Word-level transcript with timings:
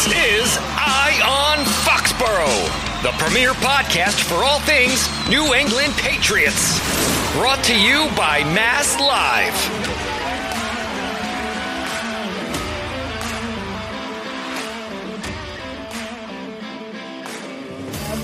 This 0.00 0.46
is 0.46 0.58
Eye 0.62 1.20
on 1.28 1.62
Foxborough, 1.84 3.02
the 3.02 3.10
premier 3.22 3.50
podcast 3.52 4.22
for 4.22 4.36
all 4.36 4.58
things 4.60 5.06
New 5.28 5.52
England 5.52 5.92
Patriots. 5.98 6.78
Brought 7.34 7.62
to 7.64 7.78
you 7.78 8.08
by 8.16 8.42
Mass 8.54 8.98
Live. 8.98 9.52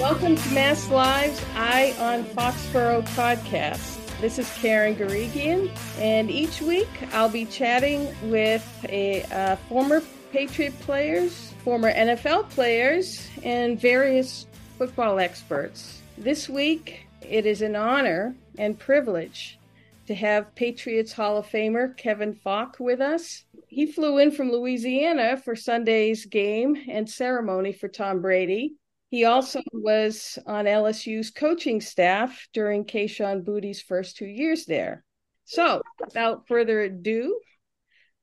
Welcome 0.00 0.36
to 0.36 0.54
Mass 0.54 0.88
Live's 0.88 1.44
Eye 1.56 1.94
on 1.98 2.24
Foxborough 2.24 3.02
podcast. 3.08 4.00
This 4.22 4.38
is 4.38 4.50
Karen 4.54 4.96
Guregian, 4.96 5.70
and 5.98 6.30
each 6.30 6.62
week 6.62 6.88
I'll 7.12 7.28
be 7.28 7.44
chatting 7.44 8.08
with 8.30 8.64
a 8.88 9.24
uh, 9.24 9.56
former 9.68 10.02
Patriot 10.32 10.78
players, 10.80 11.52
former 11.66 11.92
NFL 11.92 12.48
players, 12.50 13.28
and 13.42 13.80
various 13.80 14.46
football 14.78 15.18
experts. 15.18 16.00
This 16.16 16.48
week, 16.48 17.08
it 17.28 17.44
is 17.44 17.60
an 17.60 17.74
honor 17.74 18.36
and 18.56 18.78
privilege 18.78 19.58
to 20.06 20.14
have 20.14 20.54
Patriots 20.54 21.12
Hall 21.12 21.38
of 21.38 21.46
Famer 21.48 21.96
Kevin 21.96 22.34
Faulk 22.36 22.76
with 22.78 23.00
us. 23.00 23.42
He 23.66 23.84
flew 23.84 24.18
in 24.18 24.30
from 24.30 24.52
Louisiana 24.52 25.38
for 25.38 25.56
Sunday's 25.56 26.24
game 26.24 26.76
and 26.88 27.10
ceremony 27.10 27.72
for 27.72 27.88
Tom 27.88 28.22
Brady. 28.22 28.76
He 29.10 29.24
also 29.24 29.60
was 29.72 30.38
on 30.46 30.66
LSU's 30.66 31.32
coaching 31.32 31.80
staff 31.80 32.46
during 32.52 32.84
Kayshon 32.84 33.44
Boutte's 33.44 33.82
first 33.82 34.16
two 34.16 34.26
years 34.26 34.66
there. 34.66 35.02
So, 35.46 35.82
without 35.98 36.46
further 36.46 36.82
ado, 36.82 37.40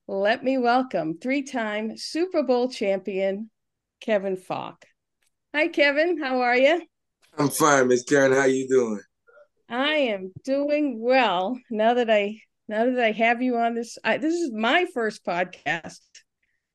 let 0.06 0.44
me 0.44 0.58
welcome 0.58 1.18
three-time 1.18 1.96
Super 1.96 2.42
Bowl 2.42 2.68
champion 2.68 3.50
Kevin 4.00 4.36
Faulk. 4.36 4.84
Hi, 5.54 5.68
Kevin. 5.68 6.22
How 6.22 6.40
are 6.40 6.56
you? 6.56 6.82
I'm 7.38 7.48
fine, 7.48 7.88
Miss 7.88 8.02
Karen. 8.02 8.32
How 8.32 8.44
you 8.44 8.68
doing? 8.68 9.00
I 9.68 9.94
am 9.94 10.32
doing 10.44 11.00
well. 11.00 11.58
Now 11.70 11.94
that 11.94 12.10
I 12.10 12.38
now 12.68 12.84
that 12.84 12.98
I 12.98 13.12
have 13.12 13.42
you 13.42 13.56
on 13.56 13.74
this, 13.74 13.98
I, 14.04 14.18
this 14.18 14.34
is 14.34 14.50
my 14.52 14.86
first 14.92 15.24
podcast 15.24 16.00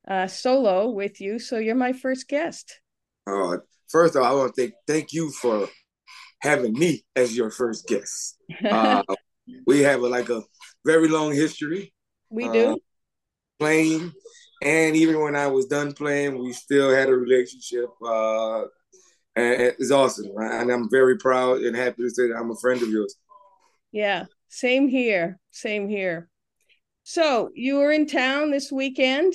uh, 0.08 0.26
solo 0.26 0.90
with 0.90 1.20
you, 1.20 1.38
so 1.38 1.58
you're 1.58 1.74
my 1.74 1.92
first 1.92 2.28
guest. 2.28 2.80
Oh, 3.26 3.60
first 3.88 4.16
of 4.16 4.22
all, 4.22 4.28
I 4.28 4.34
want 4.34 4.54
to 4.54 4.62
thank 4.62 4.74
thank 4.86 5.12
you 5.12 5.30
for 5.30 5.68
having 6.40 6.72
me 6.72 7.04
as 7.14 7.36
your 7.36 7.50
first 7.50 7.86
guest. 7.86 8.36
Uh, 8.64 9.02
we 9.66 9.80
have 9.80 10.00
a, 10.02 10.08
like 10.08 10.28
a 10.28 10.42
very 10.84 11.08
long 11.08 11.32
history. 11.32 11.92
We 12.28 12.48
do. 12.48 12.76
Playing, 13.60 14.12
and 14.62 14.96
even 14.96 15.20
when 15.20 15.36
I 15.36 15.46
was 15.46 15.66
done 15.66 15.92
playing, 15.92 16.42
we 16.42 16.52
still 16.52 16.90
had 16.90 17.08
a 17.08 17.14
relationship. 17.14 17.90
Uh, 18.04 18.62
and 19.36 19.60
it's 19.78 19.92
awesome, 19.92 20.32
and 20.36 20.70
I'm 20.70 20.90
very 20.90 21.16
proud 21.18 21.60
and 21.60 21.76
happy 21.76 22.02
to 22.02 22.10
say 22.10 22.28
that 22.28 22.36
I'm 22.36 22.50
a 22.50 22.56
friend 22.56 22.82
of 22.82 22.88
yours. 22.88 23.14
Yeah, 23.92 24.24
same 24.48 24.88
here. 24.88 25.38
Same 25.50 25.88
here. 25.88 26.28
So 27.02 27.50
you 27.54 27.76
were 27.76 27.92
in 27.92 28.06
town 28.06 28.50
this 28.50 28.72
weekend 28.72 29.34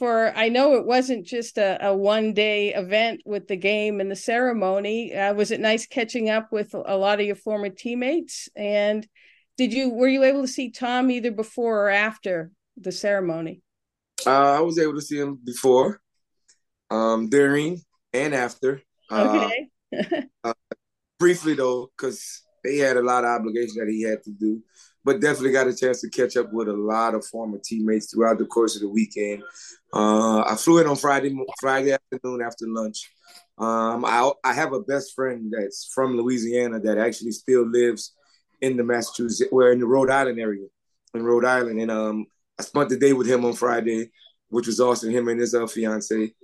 for 0.00 0.32
I 0.34 0.48
know 0.48 0.76
it 0.76 0.86
wasn't 0.86 1.26
just 1.26 1.58
a, 1.58 1.88
a 1.88 1.94
one 1.94 2.32
day 2.32 2.72
event 2.72 3.20
with 3.26 3.48
the 3.48 3.56
game 3.56 4.00
and 4.00 4.10
the 4.10 4.16
ceremony. 4.16 5.14
Uh, 5.14 5.34
was 5.34 5.50
it 5.50 5.60
nice 5.60 5.86
catching 5.86 6.30
up 6.30 6.50
with 6.50 6.72
a 6.72 6.96
lot 6.96 7.20
of 7.20 7.26
your 7.26 7.36
former 7.36 7.68
teammates? 7.68 8.48
And 8.56 9.06
did 9.58 9.74
you 9.74 9.90
were 9.90 10.08
you 10.08 10.24
able 10.24 10.40
to 10.40 10.48
see 10.48 10.70
Tom 10.70 11.10
either 11.10 11.30
before 11.30 11.86
or 11.86 11.90
after 11.90 12.50
the 12.80 12.92
ceremony? 12.92 13.62
Uh, 14.26 14.58
I 14.58 14.60
was 14.60 14.78
able 14.78 14.94
to 14.94 15.00
see 15.00 15.18
him 15.18 15.38
before, 15.42 16.00
um, 16.90 17.28
during, 17.28 17.80
and 18.12 18.34
after. 18.34 18.82
Okay. 19.10 19.68
Uh, 19.92 20.22
uh, 20.44 20.54
briefly 21.18 21.54
though, 21.54 21.90
because 21.96 22.42
he 22.64 22.78
had 22.78 22.96
a 22.96 23.02
lot 23.02 23.24
of 23.24 23.30
obligations 23.30 23.74
that 23.74 23.88
he 23.88 24.02
had 24.02 24.22
to 24.24 24.30
do 24.30 24.62
but 25.04 25.20
definitely 25.20 25.52
got 25.52 25.66
a 25.66 25.74
chance 25.74 26.00
to 26.00 26.10
catch 26.10 26.36
up 26.36 26.52
with 26.52 26.68
a 26.68 26.72
lot 26.72 27.14
of 27.14 27.24
former 27.26 27.58
teammates 27.62 28.12
throughout 28.12 28.38
the 28.38 28.44
course 28.44 28.74
of 28.76 28.82
the 28.82 28.88
weekend. 28.88 29.42
Uh, 29.92 30.40
I 30.40 30.56
flew 30.56 30.78
in 30.78 30.86
on 30.86 30.96
Friday 30.96 31.34
Friday 31.60 31.92
afternoon 31.92 32.42
after 32.42 32.66
lunch. 32.68 33.10
Um, 33.58 34.04
I 34.04 34.30
I 34.44 34.52
have 34.52 34.72
a 34.72 34.80
best 34.80 35.14
friend 35.14 35.52
that's 35.56 35.90
from 35.94 36.16
Louisiana 36.16 36.80
that 36.80 36.98
actually 36.98 37.32
still 37.32 37.66
lives 37.66 38.14
in 38.60 38.76
the 38.76 38.84
Massachusetts, 38.84 39.50
where 39.50 39.72
in 39.72 39.80
the 39.80 39.86
Rhode 39.86 40.10
Island 40.10 40.38
area, 40.38 40.66
in 41.14 41.22
Rhode 41.22 41.46
Island, 41.46 41.80
and 41.80 41.90
um, 41.90 42.26
I 42.60 42.62
spent 42.62 42.90
the 42.90 42.98
day 42.98 43.14
with 43.14 43.26
him 43.26 43.44
on 43.46 43.54
Friday, 43.54 44.10
which 44.50 44.66
was 44.66 44.80
awesome. 44.80 45.10
Him 45.10 45.28
and 45.28 45.40
his 45.40 45.54
uh, 45.54 45.66
fiance. 45.66 46.34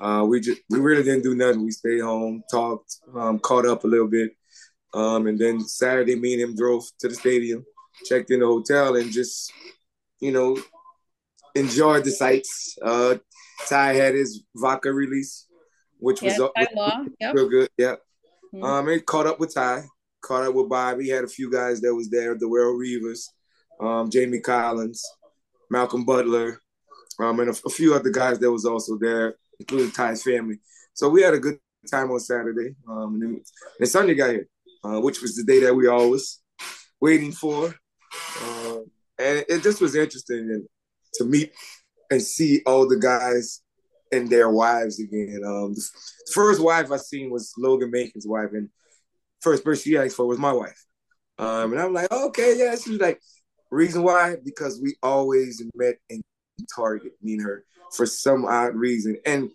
Uh, 0.00 0.24
we 0.28 0.40
just 0.40 0.60
we 0.70 0.78
really 0.78 1.02
didn't 1.02 1.24
do 1.24 1.34
nothing. 1.34 1.64
We 1.64 1.70
stayed 1.72 2.00
home, 2.00 2.44
talked, 2.48 2.96
um, 3.14 3.40
caught 3.40 3.66
up 3.66 3.82
a 3.82 3.88
little 3.88 4.08
bit, 4.08 4.30
um, 4.92 5.26
and 5.26 5.38
then 5.38 5.60
Saturday, 5.60 6.14
me 6.14 6.34
and 6.34 6.42
him 6.42 6.56
drove 6.56 6.84
to 7.00 7.08
the 7.08 7.14
stadium 7.14 7.64
checked 8.04 8.30
in 8.30 8.40
the 8.40 8.46
hotel 8.46 8.96
and 8.96 9.10
just, 9.10 9.52
you 10.20 10.32
know, 10.32 10.56
enjoyed 11.54 12.04
the 12.04 12.10
sights. 12.10 12.76
Uh, 12.82 13.16
Ty 13.68 13.94
had 13.94 14.14
his 14.14 14.44
vodka 14.56 14.92
release, 14.92 15.46
which 15.98 16.22
was, 16.22 16.38
yeah, 16.38 16.66
was 16.74 17.08
yep. 17.20 17.34
real 17.34 17.48
good. 17.48 17.68
Yeah. 17.78 17.96
Mm-hmm. 18.54 18.64
Um, 18.64 18.88
and 18.88 19.06
caught 19.06 19.26
up 19.26 19.40
with 19.40 19.54
Ty, 19.54 19.84
caught 20.22 20.44
up 20.44 20.54
with 20.54 20.68
Bobby. 20.68 21.08
Had 21.08 21.24
a 21.24 21.28
few 21.28 21.50
guys 21.50 21.80
that 21.80 21.94
was 21.94 22.10
there, 22.10 22.34
the 22.34 22.46
Darrelle 22.46 22.78
Revis, 22.78 23.30
um, 23.80 24.10
Jamie 24.10 24.40
Collins, 24.40 25.04
Malcolm 25.74 26.04
Butler, 26.04 26.60
um, 27.18 27.40
and 27.40 27.50
a, 27.50 27.54
a, 27.66 27.68
few 27.68 27.94
other 27.94 28.10
guys 28.10 28.38
that 28.38 28.52
was 28.52 28.64
also 28.64 28.96
there, 28.96 29.34
including 29.58 29.90
Ty's 29.90 30.22
family. 30.22 30.60
So 30.92 31.08
we 31.08 31.22
had 31.22 31.34
a 31.34 31.40
good 31.40 31.58
time 31.90 32.12
on 32.12 32.20
Saturday. 32.20 32.76
Um, 32.88 33.14
and, 33.14 33.22
then, 33.22 33.40
and 33.80 33.88
Sunday 33.88 34.14
got 34.14 34.30
here, 34.30 34.46
uh, 34.84 35.00
which 35.00 35.20
was 35.20 35.34
the 35.34 35.42
day 35.42 35.58
that 35.64 35.74
we 35.74 35.88
always 35.88 36.40
waiting 37.00 37.32
for. 37.32 37.74
Um, 38.44 38.84
and 39.18 39.44
it 39.48 39.64
just 39.64 39.80
was 39.80 39.96
interesting 39.96 40.64
to 41.14 41.24
meet 41.24 41.52
and 42.08 42.22
see 42.22 42.62
all 42.66 42.88
the 42.88 42.98
guys 42.98 43.60
and 44.12 44.30
their 44.30 44.50
wives 44.50 45.00
again. 45.00 45.42
Um, 45.44 45.74
the 45.74 45.84
first 46.32 46.62
wife 46.62 46.92
I 46.92 46.98
seen 46.98 47.30
was 47.30 47.52
Logan 47.58 47.90
Mankins' 47.90 48.28
wife, 48.28 48.50
and 48.52 48.68
first 49.40 49.64
person 49.64 49.82
she 49.82 49.98
asked 49.98 50.14
for 50.14 50.26
was 50.26 50.38
my 50.38 50.52
wife. 50.52 50.84
Um, 51.36 51.72
and 51.72 51.80
I'm 51.80 51.92
like, 51.92 52.12
okay, 52.12 52.54
yeah. 52.56 52.76
She 52.76 52.90
was 52.90 53.00
like, 53.00 53.20
reason 53.74 54.02
why? 54.02 54.36
Because 54.44 54.80
we 54.80 54.96
always 55.02 55.62
met 55.74 55.96
in 56.08 56.22
Target, 56.74 57.12
me 57.22 57.34
and 57.34 57.42
her, 57.42 57.64
for 57.96 58.06
some 58.06 58.44
odd 58.44 58.74
reason. 58.74 59.16
And 59.26 59.50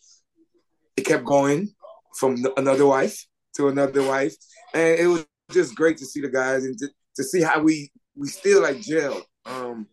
it 0.98 1.06
kept 1.06 1.26
going 1.26 1.70
from 2.18 2.44
another 2.58 2.86
wife 2.86 3.26
to 3.56 3.70
another 3.70 4.04
wife. 4.04 4.36
And 4.74 5.00
it 5.00 5.08
was 5.08 5.26
just 5.52 5.76
great 5.76 5.98
to 5.98 6.06
see 6.06 6.22
the 6.22 6.30
guys 6.30 6.66
and 6.66 6.78
to, 6.80 6.90
to 7.16 7.24
see 7.24 7.42
how 7.42 7.62
we 7.62 7.92
we 8.16 8.28
still 8.28 8.62
like 8.62 8.82
gel. 8.82 9.22
Um, 9.46 9.88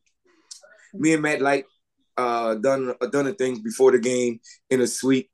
me 0.93 1.14
and 1.14 1.22
Matt 1.22 1.41
like 1.41 1.66
uh, 2.16 2.54
done 2.56 2.94
done 3.12 3.26
the 3.26 3.34
things 3.34 3.60
before 3.60 3.93
the 3.93 3.98
game 3.98 4.41
in 4.70 4.81
a 4.81 4.87
suite 4.87 5.31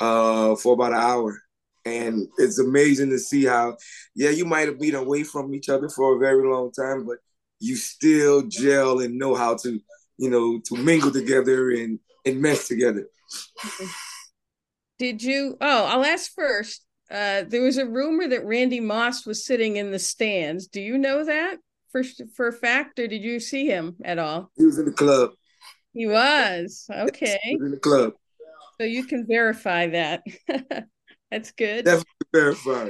uh, 0.00 0.56
for 0.56 0.74
about 0.74 0.92
an 0.92 0.98
hour, 0.98 1.38
and 1.84 2.26
it's 2.38 2.58
amazing 2.58 3.10
to 3.10 3.18
see 3.18 3.44
how 3.44 3.76
yeah 4.14 4.30
you 4.30 4.44
might 4.44 4.68
have 4.68 4.80
been 4.80 4.94
away 4.94 5.24
from 5.24 5.54
each 5.54 5.68
other 5.68 5.88
for 5.88 6.16
a 6.16 6.18
very 6.18 6.46
long 6.48 6.72
time, 6.72 7.04
but 7.06 7.18
you 7.62 7.76
still 7.76 8.42
gel 8.42 9.00
and 9.00 9.18
know 9.18 9.34
how 9.34 9.56
to 9.56 9.80
you 10.18 10.30
know 10.30 10.60
to 10.66 10.76
mingle 10.76 11.10
together 11.10 11.70
and 11.70 11.98
and 12.24 12.40
mesh 12.40 12.66
together. 12.66 13.06
Did 14.98 15.22
you? 15.22 15.56
Oh, 15.60 15.84
I'll 15.84 16.04
ask 16.04 16.32
first. 16.34 16.84
Uh, 17.10 17.44
there 17.46 17.62
was 17.62 17.76
a 17.76 17.86
rumor 17.86 18.26
that 18.28 18.44
Randy 18.46 18.80
Moss 18.80 19.26
was 19.26 19.44
sitting 19.44 19.76
in 19.76 19.90
the 19.90 19.98
stands. 19.98 20.66
Do 20.66 20.80
you 20.80 20.96
know 20.96 21.24
that? 21.24 21.58
for 21.92 22.02
for 22.34 22.48
a 22.48 22.52
fact, 22.52 22.98
or 22.98 23.06
did 23.06 23.22
you 23.22 23.38
see 23.38 23.66
him 23.66 23.96
at 24.04 24.18
all? 24.18 24.50
He 24.56 24.64
was 24.64 24.78
in 24.78 24.86
the 24.86 24.92
club. 24.92 25.30
He 25.92 26.06
was 26.06 26.86
okay. 26.90 27.38
He 27.42 27.56
was 27.56 27.66
in 27.66 27.70
the 27.72 27.76
club. 27.76 28.14
So 28.80 28.86
you 28.86 29.04
can 29.04 29.26
verify 29.26 29.88
that. 29.88 30.22
That's 31.30 31.52
good. 31.52 31.84
Definitely 31.84 32.26
verify. 32.34 32.88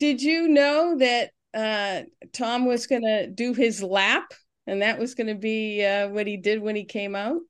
Did 0.00 0.22
you 0.22 0.48
know 0.48 0.96
that 0.98 1.30
uh, 1.56 2.02
Tom 2.32 2.66
was 2.66 2.86
going 2.86 3.02
to 3.02 3.26
do 3.26 3.54
his 3.54 3.82
lap, 3.82 4.32
and 4.66 4.82
that 4.82 4.98
was 4.98 5.14
going 5.14 5.28
to 5.28 5.34
be 5.34 5.84
uh, 5.84 6.08
what 6.08 6.26
he 6.26 6.36
did 6.36 6.60
when 6.60 6.76
he 6.76 6.84
came 6.84 7.16
out? 7.16 7.40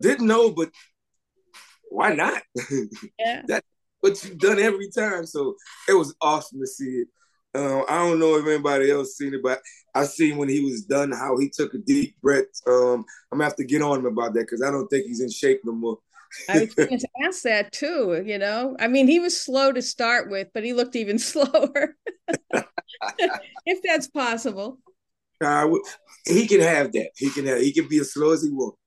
Didn't 0.00 0.26
know, 0.26 0.50
but 0.50 0.70
why 1.90 2.14
not? 2.14 2.42
Yeah, 3.18 3.42
that's 3.46 3.66
what 4.00 4.22
you've 4.22 4.38
done 4.38 4.58
every 4.58 4.90
time. 4.90 5.26
So 5.26 5.56
it 5.88 5.94
was 5.94 6.14
awesome 6.20 6.60
to 6.60 6.66
see 6.66 7.02
it. 7.02 7.08
Um, 7.54 7.84
I 7.88 7.96
don't 7.96 8.20
know 8.20 8.36
if 8.36 8.46
anybody 8.46 8.90
else 8.90 9.16
seen 9.16 9.34
it, 9.34 9.42
but 9.42 9.60
I 9.94 10.04
seen 10.04 10.36
when 10.36 10.48
he 10.48 10.60
was 10.60 10.82
done 10.82 11.10
how 11.10 11.38
he 11.38 11.48
took 11.48 11.74
a 11.74 11.78
deep 11.78 12.14
breath. 12.20 12.44
Um, 12.66 13.04
I'm 13.32 13.38
gonna 13.38 13.44
have 13.44 13.56
to 13.56 13.64
get 13.64 13.82
on 13.82 14.00
him 14.00 14.06
about 14.06 14.34
that 14.34 14.40
because 14.40 14.62
I 14.62 14.70
don't 14.70 14.86
think 14.88 15.06
he's 15.06 15.20
in 15.20 15.30
shape 15.30 15.62
no 15.64 15.72
more. 15.72 15.98
I 16.48 16.60
was 16.60 16.74
going 16.74 16.98
to 16.98 17.08
ask 17.24 17.42
that 17.42 17.72
too. 17.72 18.22
You 18.24 18.38
know, 18.38 18.76
I 18.78 18.88
mean, 18.88 19.08
he 19.08 19.18
was 19.18 19.40
slow 19.40 19.72
to 19.72 19.82
start 19.82 20.30
with, 20.30 20.48
but 20.52 20.64
he 20.64 20.72
looked 20.74 20.96
even 20.96 21.18
slower. 21.18 21.96
if 23.66 23.82
that's 23.82 24.08
possible. 24.08 24.78
Uh, 25.40 25.68
he 26.26 26.46
can 26.46 26.60
have 26.60 26.92
that. 26.92 27.10
He 27.16 27.30
can 27.30 27.46
have. 27.46 27.60
He 27.60 27.72
can 27.72 27.88
be 27.88 27.98
as 27.98 28.12
slow 28.12 28.32
as 28.32 28.42
he 28.42 28.50
wants. 28.50 28.78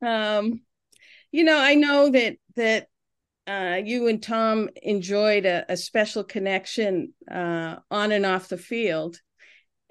Um, 0.00 0.62
you 1.30 1.44
know, 1.44 1.58
I 1.58 1.74
know 1.74 2.10
that 2.10 2.36
that 2.56 2.88
uh, 3.46 3.80
you 3.84 4.08
and 4.08 4.22
Tom 4.22 4.70
enjoyed 4.82 5.46
a, 5.46 5.64
a 5.68 5.76
special 5.76 6.24
connection 6.24 7.12
uh, 7.30 7.76
on 7.90 8.12
and 8.12 8.24
off 8.24 8.48
the 8.48 8.58
field, 8.58 9.20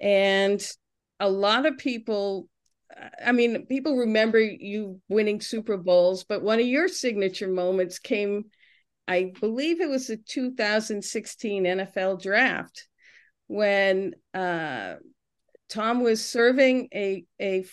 and 0.00 0.64
a 1.20 1.28
lot 1.28 1.66
of 1.66 1.78
people. 1.78 2.48
I 3.24 3.32
mean, 3.32 3.64
people 3.66 3.96
remember 3.96 4.38
you 4.38 5.00
winning 5.08 5.40
Super 5.40 5.78
Bowls, 5.78 6.24
but 6.24 6.42
one 6.42 6.60
of 6.60 6.66
your 6.66 6.88
signature 6.88 7.48
moments 7.48 7.98
came, 7.98 8.44
I 9.08 9.32
believe 9.40 9.80
it 9.80 9.88
was 9.88 10.08
the 10.08 10.18
2016 10.18 11.64
NFL 11.64 12.20
draft 12.22 12.86
when 13.52 14.14
uh, 14.32 14.94
Tom 15.68 16.02
was 16.02 16.24
serving 16.24 16.88
a 16.94 17.24
a 17.40 17.64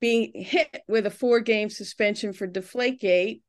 being 0.00 0.32
hit 0.34 0.82
with 0.88 1.06
a 1.06 1.10
four 1.10 1.40
game 1.40 1.68
suspension 1.68 2.32
for 2.32 2.48
Deflategate, 2.48 3.42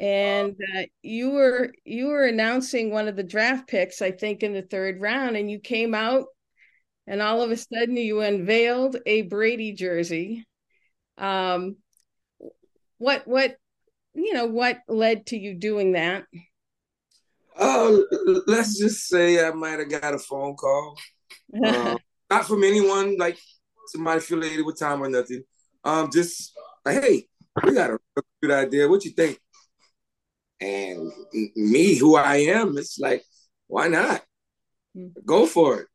and 0.00 0.56
uh, 0.76 0.82
you 1.02 1.30
were 1.30 1.72
you 1.84 2.06
were 2.06 2.24
announcing 2.26 2.90
one 2.90 3.06
of 3.06 3.16
the 3.16 3.22
draft 3.22 3.68
picks, 3.68 4.00
I 4.00 4.12
think, 4.12 4.42
in 4.42 4.54
the 4.54 4.62
third 4.62 5.00
round, 5.00 5.36
and 5.36 5.50
you 5.50 5.60
came 5.60 5.94
out, 5.94 6.26
and 7.06 7.20
all 7.20 7.42
of 7.42 7.50
a 7.50 7.56
sudden 7.56 7.96
you 7.96 8.22
unveiled 8.22 8.96
a 9.04 9.22
Brady 9.22 9.72
jersey. 9.74 10.46
Um, 11.18 11.76
what 12.96 13.26
what 13.28 13.56
you 14.14 14.32
know 14.32 14.46
what 14.46 14.78
led 14.88 15.26
to 15.26 15.38
you 15.38 15.54
doing 15.54 15.92
that? 15.92 16.24
Uh, 17.58 17.96
let's 18.46 18.78
just 18.78 19.08
say 19.08 19.44
I 19.44 19.50
might 19.50 19.78
have 19.78 19.90
got 19.90 20.14
a 20.14 20.18
phone 20.18 20.54
call. 20.54 20.96
Uh, 21.64 21.96
not 22.30 22.46
from 22.46 22.62
anyone 22.62 23.16
like 23.18 23.38
somebody 23.88 24.18
affiliated 24.18 24.64
with 24.64 24.78
Tom 24.78 25.02
or 25.02 25.08
nothing. 25.08 25.42
Um, 25.84 26.10
just 26.12 26.52
like, 26.84 27.02
hey, 27.02 27.26
we 27.64 27.74
got 27.74 27.90
a 27.90 27.98
good 28.42 28.52
idea. 28.52 28.88
What 28.88 29.04
you 29.04 29.10
think? 29.10 29.38
And 30.60 31.10
me, 31.56 31.96
who 31.96 32.16
I 32.16 32.36
am, 32.36 32.76
it's 32.78 32.98
like, 32.98 33.22
why 33.66 33.88
not? 33.88 34.22
Go 35.24 35.46
for 35.46 35.80
it. 35.80 35.86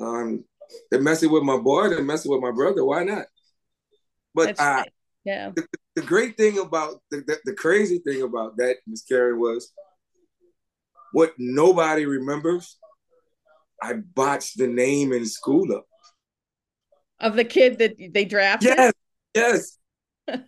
Um, 0.00 0.44
they're 0.90 1.00
messing 1.00 1.30
with 1.30 1.42
my 1.42 1.58
boy, 1.58 1.88
they're 1.88 2.02
messing 2.02 2.30
with 2.30 2.40
my 2.40 2.52
brother. 2.52 2.84
Why 2.84 3.04
not? 3.04 3.26
But 4.34 4.58
uh, 4.58 4.84
yeah, 5.24 5.50
the, 5.54 5.66
the, 5.96 6.02
great 6.02 6.36
thing 6.36 6.58
about 6.58 7.02
the, 7.10 7.18
the, 7.26 7.38
the 7.44 7.54
crazy 7.54 7.98
thing 7.98 8.22
about 8.22 8.56
that, 8.58 8.76
Miss 8.86 9.02
Karen, 9.02 9.40
was 9.40 9.72
what 11.12 11.34
nobody 11.38 12.06
remembers 12.06 12.78
I 13.82 13.94
botched 13.94 14.58
the 14.58 14.66
name 14.66 15.12
in 15.12 15.24
school 15.26 15.72
up. 15.72 15.86
Of 17.20 17.34
the 17.34 17.44
kid 17.44 17.78
that 17.78 17.96
they 18.12 18.24
drafted? 18.24 18.74
Yes, 18.76 18.92
yes. 19.34 19.78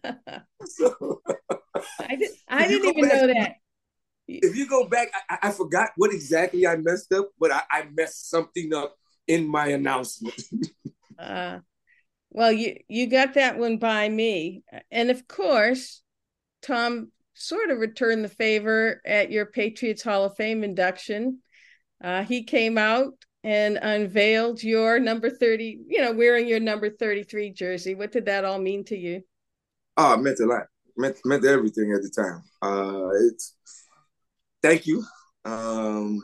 so, 0.66 1.22
I, 2.00 2.16
did, 2.16 2.30
I 2.48 2.68
didn't 2.68 2.96
even 2.96 3.08
back, 3.08 3.20
know 3.20 3.26
that. 3.28 3.52
If 4.32 4.54
you 4.54 4.68
go 4.68 4.86
back, 4.86 5.08
I, 5.28 5.38
I, 5.48 5.50
forgot 5.50 5.90
what 5.96 6.14
exactly 6.14 6.64
I 6.64 6.76
messed 6.76 7.12
up, 7.12 7.30
but 7.40 7.50
I, 7.50 7.62
I 7.68 7.88
messed 7.92 8.30
something 8.30 8.72
up 8.72 8.94
in 9.26 9.48
my 9.48 9.68
announcement. 9.68 10.40
uh, 11.18 11.58
well, 12.30 12.52
you 12.52 12.76
you 12.86 13.08
got 13.08 13.34
that 13.34 13.58
one 13.58 13.78
by 13.78 14.08
me, 14.08 14.62
and 14.92 15.10
of 15.10 15.26
course, 15.26 16.00
Tom 16.62 17.10
sort 17.40 17.70
of 17.70 17.78
returned 17.78 18.24
the 18.24 18.28
favor 18.28 19.00
at 19.04 19.30
your 19.30 19.46
Patriots 19.46 20.02
Hall 20.02 20.24
of 20.24 20.36
Fame 20.36 20.62
induction 20.64 21.40
uh, 22.02 22.24
he 22.24 22.44
came 22.44 22.78
out 22.78 23.12
and 23.44 23.78
unveiled 23.80 24.62
your 24.62 24.98
number 24.98 25.30
30, 25.30 25.80
you 25.88 26.00
know, 26.00 26.12
wearing 26.12 26.48
your 26.48 26.60
number 26.60 26.90
33 26.90 27.52
jersey. 27.52 27.94
What 27.94 28.12
did 28.12 28.26
that 28.26 28.44
all 28.44 28.58
mean 28.58 28.84
to 28.84 28.96
you? 28.96 29.22
Oh, 29.96 30.14
it 30.14 30.20
meant 30.20 30.40
a 30.40 30.46
lot. 30.46 30.66
meant, 30.96 31.18
meant 31.24 31.44
everything 31.44 31.92
at 31.92 32.02
the 32.02 32.10
time. 32.10 32.42
Uh, 32.62 33.08
it's 33.26 33.54
thank 34.62 34.86
you. 34.86 35.04
Um, 35.44 36.20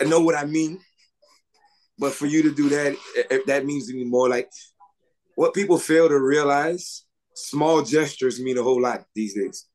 I 0.00 0.04
know 0.04 0.20
what 0.20 0.34
I 0.34 0.44
mean, 0.44 0.80
but 1.98 2.12
for 2.12 2.26
you 2.26 2.42
to 2.42 2.54
do 2.54 2.68
that, 2.70 2.96
if 3.30 3.44
that 3.46 3.66
means 3.66 3.90
any 3.90 4.04
more, 4.04 4.28
like 4.28 4.50
what 5.36 5.54
people 5.54 5.78
fail 5.78 6.08
to 6.08 6.18
realize, 6.18 7.04
small 7.40 7.82
gestures 7.82 8.40
mean 8.40 8.58
a 8.58 8.62
whole 8.62 8.80
lot 8.80 9.04
these 9.14 9.34
days. 9.34 9.66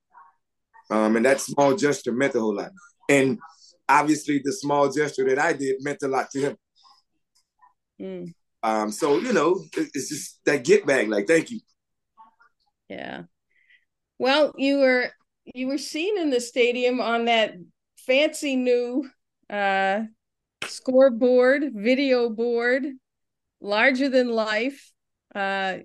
Um, 0.89 1.15
and 1.15 1.25
that 1.25 1.41
small 1.41 1.75
gesture 1.75 2.11
meant 2.11 2.35
a 2.35 2.39
whole 2.39 2.55
lot. 2.55 2.71
And 3.09 3.39
obviously 3.87 4.41
the 4.43 4.53
small 4.53 4.91
gesture 4.91 5.25
that 5.29 5.39
I 5.39 5.53
did 5.53 5.83
meant 5.83 6.03
a 6.03 6.07
lot 6.07 6.29
to 6.31 6.39
him. 6.39 6.57
Mm. 8.01 8.33
Um, 8.63 8.91
so 8.91 9.17
you 9.19 9.33
know, 9.33 9.63
it's 9.75 10.09
just 10.09 10.39
that 10.45 10.63
get 10.63 10.85
back. 10.85 11.07
Like, 11.07 11.27
thank 11.27 11.51
you. 11.51 11.59
Yeah. 12.89 13.23
Well, 14.17 14.53
you 14.57 14.79
were 14.79 15.11
you 15.53 15.67
were 15.67 15.77
seen 15.77 16.17
in 16.17 16.29
the 16.29 16.41
stadium 16.41 16.99
on 16.99 17.25
that 17.25 17.53
fancy 17.97 18.55
new 18.55 19.09
uh 19.49 20.01
scoreboard, 20.65 21.71
video 21.73 22.29
board, 22.29 22.85
larger 23.61 24.09
than 24.09 24.29
life. 24.29 24.91
Uh 25.33 25.79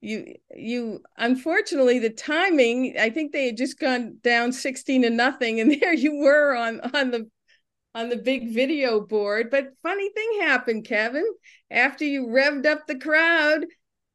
you 0.00 0.34
you 0.54 1.00
unfortunately 1.16 1.98
the 1.98 2.10
timing 2.10 2.94
i 2.98 3.08
think 3.08 3.32
they 3.32 3.46
had 3.46 3.56
just 3.56 3.78
gone 3.78 4.18
down 4.22 4.52
16 4.52 5.02
to 5.02 5.10
nothing 5.10 5.60
and 5.60 5.72
there 5.80 5.94
you 5.94 6.16
were 6.16 6.54
on 6.54 6.80
on 6.94 7.10
the 7.10 7.28
on 7.96 8.10
the 8.10 8.16
big 8.16 8.52
video 8.52 9.00
board. 9.00 9.50
But 9.50 9.72
funny 9.82 10.10
thing 10.10 10.40
happened, 10.42 10.84
Kevin. 10.84 11.26
After 11.70 12.04
you 12.04 12.26
revved 12.26 12.66
up 12.66 12.86
the 12.86 12.98
crowd, 12.98 13.64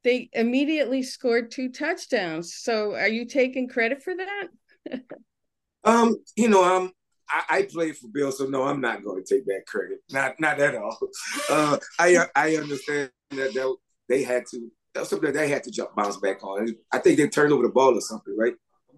they 0.04 0.30
immediately 0.34 1.02
scored 1.02 1.50
two 1.50 1.70
touchdowns. 1.72 2.54
So 2.56 2.94
are 2.94 3.08
you 3.08 3.26
taking 3.26 3.68
credit 3.68 4.04
for 4.04 4.14
that? 4.16 5.02
um, 5.84 6.16
you 6.36 6.48
know, 6.48 6.64
um, 6.64 6.92
I, 7.28 7.58
I 7.58 7.62
played 7.64 7.98
for 7.98 8.08
Bill, 8.08 8.32
so 8.32 8.46
no, 8.46 8.64
I'm 8.64 8.82
not 8.82 9.04
going 9.04 9.24
to 9.24 9.36
take 9.36 9.46
that 9.48 9.64
credit. 9.66 9.98
Not 10.12 10.40
not 10.40 10.60
at 10.60 10.76
all. 10.76 10.98
Uh, 11.50 11.78
I 11.98 12.28
I 12.36 12.56
understand 12.58 13.10
that 13.32 13.54
they, 13.54 14.16
they 14.16 14.24
had 14.24 14.46
to. 14.52 14.70
That 14.94 15.02
was 15.02 15.10
something 15.10 15.32
that 15.32 15.40
they 15.40 15.48
had 15.48 15.64
to 15.64 15.72
jump 15.72 15.96
bounce 15.96 16.18
back 16.18 16.44
on. 16.44 16.76
I 16.92 17.00
think 17.00 17.18
they 17.18 17.28
turned 17.28 17.54
over 17.54 17.64
the 17.64 17.70
ball 17.70 17.98
or 17.98 18.02
something, 18.02 18.36
right? 18.38 18.54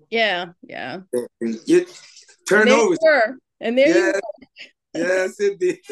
Yeah, 0.10 0.48
yeah. 0.63 1.01
And, 1.13 1.28
and 1.42 1.60
it, 1.68 2.01
turnovers. 2.48 3.00
And 3.60 3.78
there 3.78 4.13
yeah, 4.13 4.19
yes, 4.94 5.40
indeed. 5.40 5.80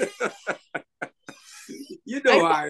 you 2.05 2.21
know 2.23 2.45
I, 2.45 2.65
I. 2.65 2.69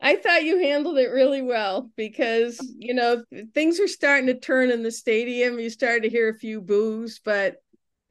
I 0.00 0.16
thought 0.16 0.44
you 0.44 0.58
handled 0.58 0.98
it 0.98 1.08
really 1.08 1.40
well 1.40 1.90
because 1.96 2.58
you 2.78 2.92
know 2.92 3.24
things 3.54 3.80
are 3.80 3.88
starting 3.88 4.26
to 4.26 4.38
turn 4.38 4.70
in 4.70 4.82
the 4.82 4.90
stadium. 4.90 5.58
You 5.58 5.70
started 5.70 6.02
to 6.02 6.10
hear 6.10 6.28
a 6.28 6.38
few 6.38 6.60
boos, 6.60 7.20
but 7.24 7.56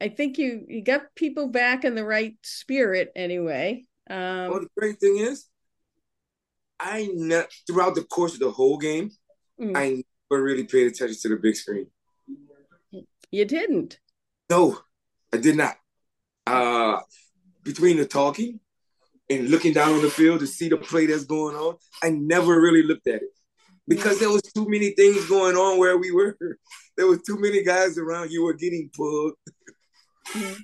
I 0.00 0.08
think 0.08 0.38
you 0.38 0.64
you 0.66 0.82
got 0.82 1.14
people 1.14 1.48
back 1.48 1.84
in 1.84 1.94
the 1.94 2.04
right 2.04 2.34
spirit 2.42 3.12
anyway. 3.14 3.84
Um, 4.10 4.50
well, 4.50 4.60
the 4.60 4.68
great 4.76 4.98
thing 4.98 5.18
is, 5.18 5.46
I 6.84 7.08
ne- 7.12 7.46
throughout 7.66 7.94
the 7.94 8.04
course 8.04 8.34
of 8.34 8.40
the 8.40 8.50
whole 8.50 8.76
game, 8.76 9.10
mm. 9.60 9.76
I 9.76 10.04
never 10.30 10.42
really 10.42 10.64
paid 10.64 10.86
attention 10.86 11.16
to 11.22 11.28
the 11.30 11.36
big 11.36 11.56
screen. 11.56 11.86
You 13.30 13.44
didn't? 13.44 13.98
No, 14.50 14.78
I 15.32 15.38
did 15.38 15.56
not. 15.56 15.76
Uh, 16.46 17.00
between 17.62 17.96
the 17.96 18.06
talking 18.06 18.60
and 19.30 19.48
looking 19.48 19.72
down 19.72 19.94
on 19.94 20.02
the 20.02 20.10
field 20.10 20.40
to 20.40 20.46
see 20.46 20.68
the 20.68 20.76
play 20.76 21.06
that's 21.06 21.24
going 21.24 21.56
on, 21.56 21.76
I 22.02 22.10
never 22.10 22.60
really 22.60 22.82
looked 22.82 23.08
at 23.08 23.22
it 23.22 23.34
because 23.88 24.20
there 24.20 24.30
was 24.30 24.42
too 24.42 24.68
many 24.68 24.90
things 24.90 25.26
going 25.26 25.56
on 25.56 25.78
where 25.78 25.98
we 25.98 26.12
were. 26.12 26.36
There 26.96 27.08
was 27.08 27.22
too 27.22 27.36
many 27.40 27.64
guys 27.64 27.98
around. 27.98 28.30
You 28.30 28.44
were 28.44 28.52
getting 28.52 28.88
pulled. 28.94 29.32
Mm-hmm. 30.28 30.60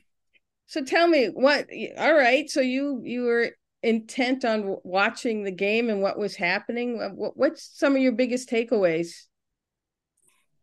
So 0.68 0.84
tell 0.84 1.08
me 1.08 1.26
what. 1.26 1.66
All 1.98 2.14
right, 2.14 2.48
so 2.48 2.60
you 2.60 3.02
you 3.04 3.22
were 3.22 3.50
intent 3.82 4.44
on 4.44 4.76
watching 4.84 5.44
the 5.44 5.50
game 5.50 5.88
and 5.88 6.02
what 6.02 6.18
was 6.18 6.36
happening. 6.36 6.98
What, 7.16 7.36
what's 7.36 7.70
some 7.78 7.96
of 7.96 8.02
your 8.02 8.12
biggest 8.12 8.48
takeaways? 8.48 9.12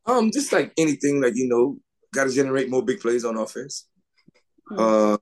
Um, 0.05 0.31
just 0.31 0.53
like 0.53 0.71
anything, 0.77 1.21
like 1.21 1.35
you 1.35 1.47
know, 1.47 1.77
got 2.13 2.25
to 2.25 2.33
generate 2.33 2.69
more 2.69 2.83
big 2.83 2.99
plays 2.99 3.25
on 3.25 3.37
offense. 3.37 3.87
Uh, 4.75 5.17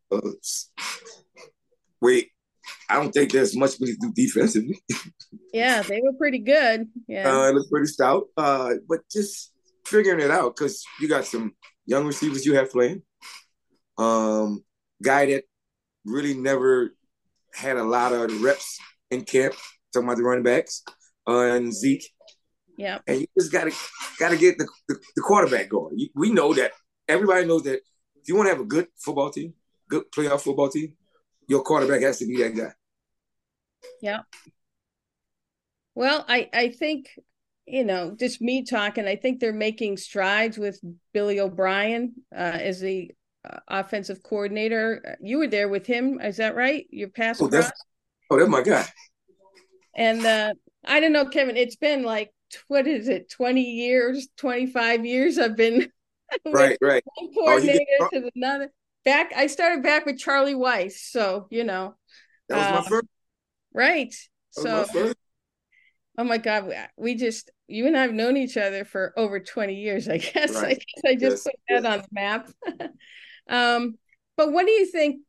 wait, 2.02 2.30
I 2.90 2.96
don't 2.96 3.12
think 3.12 3.32
there's 3.32 3.56
much 3.56 3.80
we 3.80 3.96
can 3.96 4.12
do 4.12 4.14
defensively. 4.14 4.80
yeah, 5.54 5.82
they 5.82 6.02
were 6.02 6.14
pretty 6.18 6.40
good. 6.40 6.88
Yeah, 7.08 7.32
uh, 7.32 7.50
it 7.50 7.56
looked 7.56 7.72
pretty 7.72 7.88
stout. 7.88 8.26
Uh, 8.38 8.76
but 8.88 9.00
just 9.12 9.54
figuring 9.86 10.20
it 10.20 10.32
out 10.32 10.56
because 10.56 10.84
you 11.00 11.08
got 11.08 11.26
some 11.26 11.54
young 11.86 12.06
receivers 12.06 12.46
you 12.46 12.56
have 12.56 12.72
playing. 12.72 13.02
Um, 13.98 14.64
guy 15.02 15.28
that 15.28 15.44
really 16.06 16.34
never 16.34 16.95
had 17.56 17.78
a 17.78 17.84
lot 17.84 18.14
of 18.14 18.42
reps 18.42 18.78
in 19.12 19.24
camp. 19.24 19.54
Talking 19.94 20.08
about 20.08 20.18
the 20.18 20.24
running 20.24 20.44
backs 20.44 20.84
uh, 21.28 21.40
and 21.40 21.74
Zeke. 21.74 22.10
Yeah, 22.78 23.00
and 23.08 23.22
you 23.22 23.28
just 23.40 23.52
gotta 23.52 23.72
gotta 24.20 24.36
get 24.36 24.58
the, 24.58 24.68
the, 24.90 25.00
the 25.16 25.22
quarterback 25.22 25.70
going. 25.70 25.98
You, 25.98 26.10
we 26.16 26.32
know 26.32 26.54
that 26.54 26.72
everybody 27.08 27.46
knows 27.46 27.64
that 27.64 27.80
if 28.16 28.28
you 28.28 28.36
want 28.36 28.48
to 28.48 28.52
have 28.52 28.60
a 28.60 28.66
good 28.66 28.88
football 28.98 29.30
team, 29.30 29.54
good 29.90 30.04
playoff 30.12 30.42
football 30.42 30.70
team, 30.70 30.94
your 31.48 31.64
quarterback 31.64 32.02
has 32.02 32.20
to 32.20 32.28
be 32.28 32.38
that 32.44 32.56
guy. 32.56 32.74
Yeah. 34.02 34.22
Well, 35.94 36.26
I 36.28 36.50
I 36.54 36.70
think 36.70 37.08
you 37.66 37.84
know, 37.84 38.16
just 38.18 38.42
me 38.42 38.64
talking, 38.64 39.08
I 39.08 39.16
think 39.16 39.40
they're 39.40 39.54
making 39.54 39.98
strides 39.98 40.58
with 40.58 40.80
Billy 41.14 41.40
O'Brien 41.40 42.14
uh, 42.32 42.38
as 42.62 42.80
the 42.80 43.12
offensive 43.68 44.22
coordinator. 44.24 45.18
You 45.22 45.40
were 45.40 45.48
there 45.48 45.70
with 45.70 45.86
him, 45.86 46.20
is 46.20 46.38
that 46.38 46.56
right? 46.56 46.86
Your 46.90 47.10
past. 47.10 47.42
Oh, 47.42 47.48
that's, 47.48 47.72
oh, 48.30 48.38
that's 48.38 48.50
my 48.50 48.62
guy. 48.62 48.86
And 49.96 50.26
uh, 50.26 50.54
I 50.86 51.00
don't 51.00 51.14
know, 51.14 51.26
Kevin. 51.26 51.58
It's 51.58 51.76
been 51.76 52.04
like 52.04 52.32
what 52.68 52.88
is 52.88 53.08
it, 53.08 53.30
twenty 53.30 53.64
years, 53.64 54.28
twenty 54.38 54.68
five 54.68 55.06
years? 55.06 55.38
I've 55.38 55.56
been 55.56 55.92
right, 56.46 56.78
right. 56.82 57.04
One 57.16 57.30
oh, 57.30 57.34
coordinator 57.34 57.82
oh, 58.02 58.10
to 58.10 58.32
another. 58.36 58.72
Back, 59.04 59.34
I 59.36 59.48
started 59.48 59.84
back 59.84 60.06
with 60.06 60.18
Charlie 60.18 60.56
Weis, 60.56 60.94
so 60.94 61.48
you 61.50 61.64
know. 61.64 61.96
That 62.50 62.58
was 62.58 62.66
uh, 62.66 62.82
my 62.82 62.90
first. 62.90 63.08
Right. 63.74 64.16
so. 64.52 64.86
My 64.94 65.14
oh 66.18 66.24
my 66.24 66.38
God, 66.38 66.72
we 66.98 67.16
just 67.16 67.52
you 67.68 67.88
and 67.88 67.98
I 67.98 68.04
have 68.04 68.14
known 68.14 68.38
each 68.38 68.58
other 68.58 68.86
for 68.86 69.14
over 69.18 69.40
twenty 69.40 69.76
years. 69.76 70.08
I 70.08 70.18
guess. 70.34 70.56
Right. 70.56 70.66
I 70.66 70.74
guess 70.74 71.04
I 71.06 71.16
just 71.16 71.22
yes. 71.22 71.44
put 71.44 71.56
that 71.70 71.84
yes. 71.84 71.86
on 71.86 72.00
the 72.00 72.08
map. 72.12 72.50
um, 73.50 73.98
but 74.38 74.52
what 74.52 74.66
do 74.66 74.72
you 74.72 74.86
think 74.86 75.22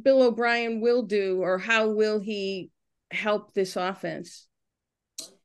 Bill 0.00 0.22
O'Brien 0.22 0.80
will 0.80 1.02
do, 1.02 1.42
or 1.42 1.58
how 1.58 1.88
will 1.88 2.20
he 2.20 2.70
help 3.10 3.54
this 3.54 3.76
offense? 3.76 4.46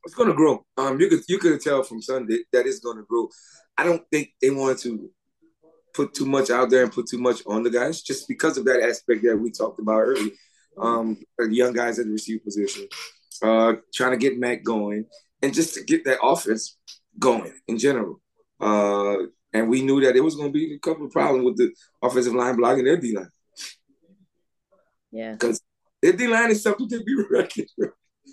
It's 0.04 0.16
going 0.16 0.30
to 0.30 0.36
grow. 0.36 0.66
Um, 0.78 1.00
you 1.00 1.10
could 1.10 1.22
you 1.28 1.38
could 1.38 1.62
tell 1.62 1.84
from 1.84 2.02
Sunday 2.02 2.40
that 2.52 2.66
it's 2.66 2.80
going 2.80 2.98
to 2.98 3.04
grow. 3.04 3.30
I 3.78 3.84
don't 3.84 4.04
think 4.12 4.30
they 4.42 4.50
want 4.50 4.80
to 4.80 5.10
put 5.94 6.14
too 6.14 6.26
much 6.26 6.50
out 6.50 6.70
there 6.70 6.84
and 6.84 6.92
put 6.92 7.08
too 7.08 7.18
much 7.18 7.42
on 7.46 7.64
the 7.64 7.70
guys 7.70 8.02
just 8.02 8.28
because 8.28 8.58
of 8.58 8.66
that 8.66 8.82
aspect 8.82 9.24
that 9.24 9.38
we 9.38 9.52
talked 9.52 9.80
about 9.80 10.00
earlier. 10.00 10.32
Um, 10.78 11.18
young 11.50 11.74
guys 11.74 12.00
at 12.00 12.06
the 12.06 12.12
receiver 12.12 12.44
position, 12.44 12.88
uh, 13.44 13.74
trying 13.94 14.12
to 14.12 14.18
get 14.18 14.40
Mac 14.40 14.64
going 14.64 15.06
and 15.42 15.54
just 15.54 15.74
to 15.76 15.84
get 15.84 16.06
that 16.06 16.20
offense 16.24 16.78
going 17.20 17.54
in 17.68 17.78
general. 17.78 18.22
Uh, 18.60 19.16
and 19.54 19.70
we 19.70 19.82
knew 19.82 20.02
that 20.02 20.16
it 20.16 20.24
was 20.24 20.36
going 20.36 20.50
to 20.50 20.54
be 20.54 20.74
a 20.74 20.80
couple 20.80 21.06
of 21.06 21.12
problems 21.12 21.46
with 21.46 21.58
the 21.58 21.74
offensive 22.02 22.34
line 22.34 22.56
blocking 22.56 22.86
their 22.86 22.98
D 22.98 23.16
line. 23.16 23.30
Yeah, 25.12 25.34
because 25.34 25.62
their 26.02 26.14
D 26.14 26.28
line 26.28 26.52
is 26.52 26.64
something 26.64 26.90
to 26.90 27.04
be 27.04 27.16
reckoned. 27.30 27.68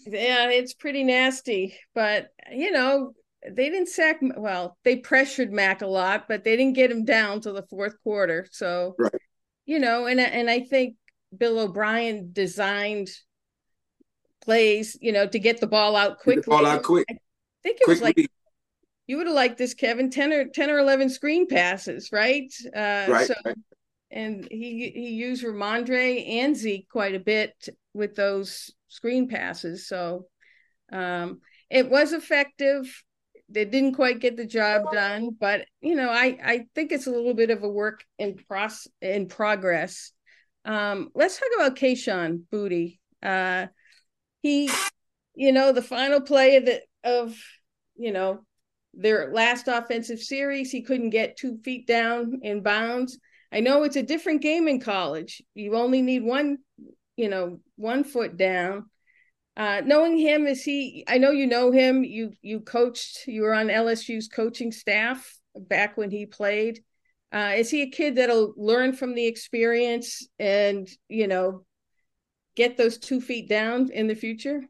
Yeah, 0.06 0.50
it's 0.50 0.74
pretty 0.74 1.04
nasty, 1.04 1.76
but 1.94 2.28
you 2.52 2.70
know 2.70 3.14
they 3.44 3.70
didn't 3.70 3.88
sack. 3.88 4.18
Well, 4.20 4.76
they 4.84 4.96
pressured 4.96 5.52
Mac 5.52 5.82
a 5.82 5.86
lot, 5.86 6.26
but 6.28 6.44
they 6.44 6.56
didn't 6.56 6.74
get 6.74 6.90
him 6.90 7.04
down 7.04 7.40
to 7.42 7.52
the 7.52 7.62
fourth 7.62 7.94
quarter. 8.02 8.46
So, 8.50 8.94
right. 8.98 9.12
you 9.66 9.78
know, 9.78 10.06
and 10.06 10.20
and 10.20 10.48
I 10.48 10.60
think 10.60 10.96
Bill 11.36 11.58
O'Brien 11.58 12.30
designed 12.32 13.10
plays, 14.40 14.96
you 15.00 15.12
know, 15.12 15.26
to 15.26 15.38
get 15.38 15.60
the 15.60 15.66
ball 15.66 15.96
out 15.96 16.18
quickly. 16.18 16.44
ball 16.46 16.66
out 16.66 16.82
quick. 16.82 17.06
I 17.10 17.18
think 17.62 17.80
it 17.80 17.84
quick 17.84 17.96
was 17.96 18.02
like 18.02 18.30
you 19.08 19.16
would 19.16 19.26
have 19.26 19.34
liked 19.34 19.58
this, 19.58 19.74
Kevin. 19.74 20.10
Ten 20.10 20.32
or 20.32 20.44
ten 20.44 20.70
or 20.70 20.78
eleven 20.78 21.08
screen 21.08 21.48
passes, 21.48 22.10
right? 22.12 22.52
Uh, 22.66 23.06
right. 23.08 23.26
So, 23.26 23.34
right. 23.44 23.56
and 24.10 24.46
he 24.48 24.90
he 24.94 25.08
used 25.14 25.44
Rhamondre 25.44 26.28
and 26.28 26.56
Zeke 26.56 26.88
quite 26.88 27.16
a 27.16 27.20
bit 27.20 27.68
with 27.94 28.14
those 28.14 28.70
screen 28.86 29.26
passes. 29.26 29.88
So, 29.88 30.26
um, 30.92 31.40
it 31.68 31.90
was 31.90 32.12
effective 32.12 33.02
they 33.48 33.64
didn't 33.64 33.94
quite 33.94 34.20
get 34.20 34.36
the 34.36 34.44
job 34.44 34.92
done, 34.92 35.30
but 35.38 35.64
you 35.80 35.94
know, 35.94 36.10
I 36.10 36.38
I 36.44 36.66
think 36.74 36.92
it's 36.92 37.06
a 37.06 37.10
little 37.10 37.34
bit 37.34 37.50
of 37.50 37.62
a 37.62 37.68
work 37.68 38.04
in 38.18 38.36
process 38.36 38.88
in 39.00 39.26
progress. 39.26 40.12
Um, 40.64 41.08
let's 41.14 41.38
talk 41.38 41.48
about 41.56 41.76
Kayshon 41.76 42.42
Boutte. 42.52 42.98
Uh, 43.22 43.68
he, 44.42 44.70
you 45.34 45.52
know, 45.52 45.72
the 45.72 45.82
final 45.82 46.20
play 46.20 46.56
of 46.56 46.66
the 46.66 46.82
of 47.04 47.36
you 47.96 48.12
know 48.12 48.44
their 48.98 49.32
last 49.32 49.68
offensive 49.68 50.20
series, 50.20 50.70
he 50.70 50.82
couldn't 50.82 51.10
get 51.10 51.36
two 51.36 51.58
feet 51.64 51.86
down 51.86 52.40
in 52.42 52.62
bounds. 52.62 53.18
I 53.52 53.60
know 53.60 53.84
it's 53.84 53.96
a 53.96 54.02
different 54.02 54.42
game 54.42 54.68
in 54.68 54.80
college. 54.80 55.40
You 55.54 55.76
only 55.76 56.02
need 56.02 56.24
one, 56.24 56.58
you 57.16 57.28
know, 57.28 57.60
one 57.76 58.04
foot 58.04 58.36
down. 58.36 58.90
Uh, 59.56 59.82
knowing 59.84 60.18
him, 60.18 60.46
is 60.46 60.62
he? 60.62 61.04
I 61.08 61.18
know 61.18 61.30
you 61.30 61.46
know 61.46 61.70
him. 61.70 62.04
You 62.04 62.32
you 62.42 62.60
coached. 62.60 63.26
You 63.26 63.42
were 63.42 63.54
on 63.54 63.68
LSU's 63.68 64.28
coaching 64.28 64.70
staff 64.70 65.36
back 65.56 65.96
when 65.96 66.10
he 66.10 66.26
played. 66.26 66.80
Uh, 67.32 67.54
is 67.56 67.70
he 67.70 67.82
a 67.82 67.90
kid 67.90 68.16
that'll 68.16 68.54
learn 68.56 68.92
from 68.92 69.14
the 69.14 69.26
experience 69.26 70.26
and 70.38 70.88
you 71.08 71.26
know 71.26 71.64
get 72.54 72.76
those 72.76 72.98
two 72.98 73.20
feet 73.20 73.48
down 73.48 73.90
in 73.90 74.06
the 74.06 74.14
future? 74.14 74.62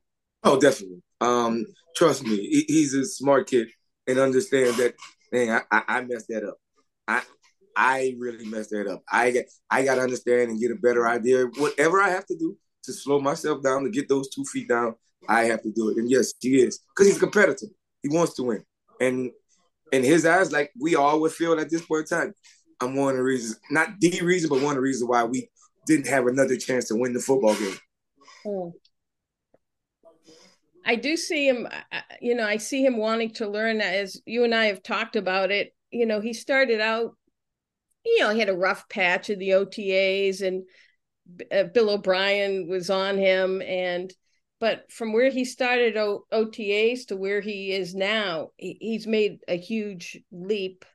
Oh, 0.42 0.58
definitely. 0.58 1.02
Um, 1.20 1.66
trust 1.96 2.24
me, 2.24 2.36
he, 2.36 2.64
he's 2.68 2.94
a 2.94 3.04
smart 3.04 3.48
kid 3.48 3.68
and 4.08 4.18
understand 4.18 4.76
that. 4.76 4.94
Dang, 5.32 5.50
I, 5.50 5.62
I, 5.70 5.82
I 5.88 6.00
messed 6.02 6.28
that 6.28 6.44
up. 6.44 6.56
I 7.06 7.22
I 7.76 8.16
really 8.18 8.46
messed 8.46 8.70
that 8.70 8.88
up. 8.88 9.02
I 9.10 9.30
get 9.30 9.50
I 9.70 9.84
got 9.84 9.96
to 9.96 10.00
understand 10.00 10.50
and 10.50 10.60
get 10.60 10.72
a 10.72 10.76
better 10.76 11.06
idea. 11.06 11.46
Whatever 11.58 12.00
I 12.00 12.08
have 12.08 12.26
to 12.26 12.36
do 12.36 12.56
to 12.84 12.92
slow 12.92 13.20
myself 13.20 13.62
down 13.62 13.84
to 13.84 13.90
get 13.90 14.08
those 14.08 14.28
two 14.30 14.44
feet 14.44 14.68
down, 14.68 14.94
I 15.28 15.44
have 15.44 15.62
to 15.62 15.70
do 15.70 15.90
it. 15.90 15.98
And 15.98 16.10
yes, 16.10 16.32
he 16.40 16.60
is 16.60 16.80
because 16.90 17.06
he's 17.06 17.18
a 17.18 17.20
competitor. 17.20 17.66
He 18.02 18.08
wants 18.08 18.34
to 18.34 18.42
win, 18.44 18.64
and 19.00 19.30
in 19.92 20.04
his 20.04 20.24
eyes, 20.26 20.52
like 20.52 20.72
we 20.80 20.96
all 20.96 21.20
would 21.20 21.32
feel 21.32 21.58
at 21.58 21.70
this 21.70 21.84
point 21.84 22.10
in 22.10 22.18
time, 22.18 22.34
I'm 22.80 22.94
one 22.94 23.10
of 23.10 23.16
the 23.16 23.22
reasons, 23.22 23.58
not 23.70 23.88
the 24.00 24.20
reason, 24.22 24.48
but 24.48 24.62
one 24.62 24.72
of 24.72 24.76
the 24.76 24.80
reasons 24.82 25.08
why 25.08 25.24
we 25.24 25.48
didn't 25.86 26.06
have 26.08 26.26
another 26.26 26.56
chance 26.56 26.88
to 26.88 26.96
win 26.96 27.12
the 27.12 27.20
football 27.20 27.54
game. 27.54 27.76
Oh. 28.46 28.74
I 30.88 30.96
do 30.96 31.18
see 31.18 31.46
him, 31.46 31.68
you 32.22 32.34
know, 32.34 32.46
I 32.46 32.56
see 32.56 32.82
him 32.82 32.96
wanting 32.96 33.34
to 33.34 33.46
learn 33.46 33.82
as 33.82 34.22
you 34.24 34.44
and 34.44 34.54
I 34.54 34.66
have 34.66 34.82
talked 34.82 35.16
about 35.16 35.50
it. 35.50 35.74
You 35.90 36.06
know, 36.06 36.22
he 36.22 36.32
started 36.32 36.80
out, 36.80 37.14
you 38.06 38.20
know, 38.20 38.30
he 38.32 38.40
had 38.40 38.48
a 38.48 38.56
rough 38.56 38.88
patch 38.88 39.28
of 39.28 39.38
the 39.38 39.50
OTAs 39.50 40.40
and 40.40 40.64
uh, 41.52 41.64
Bill 41.64 41.90
O'Brien 41.90 42.68
was 42.68 42.88
on 42.88 43.18
him, 43.18 43.60
and 43.60 44.10
but 44.60 44.90
from 44.90 45.12
where 45.12 45.30
he 45.30 45.44
started 45.44 45.98
o- 45.98 46.24
OTAs 46.32 47.08
to 47.08 47.16
where 47.16 47.42
he 47.42 47.72
is 47.72 47.94
now, 47.94 48.52
he, 48.56 48.78
he's 48.80 49.06
made 49.06 49.40
a 49.46 49.58
huge 49.58 50.18
leap. 50.32 50.86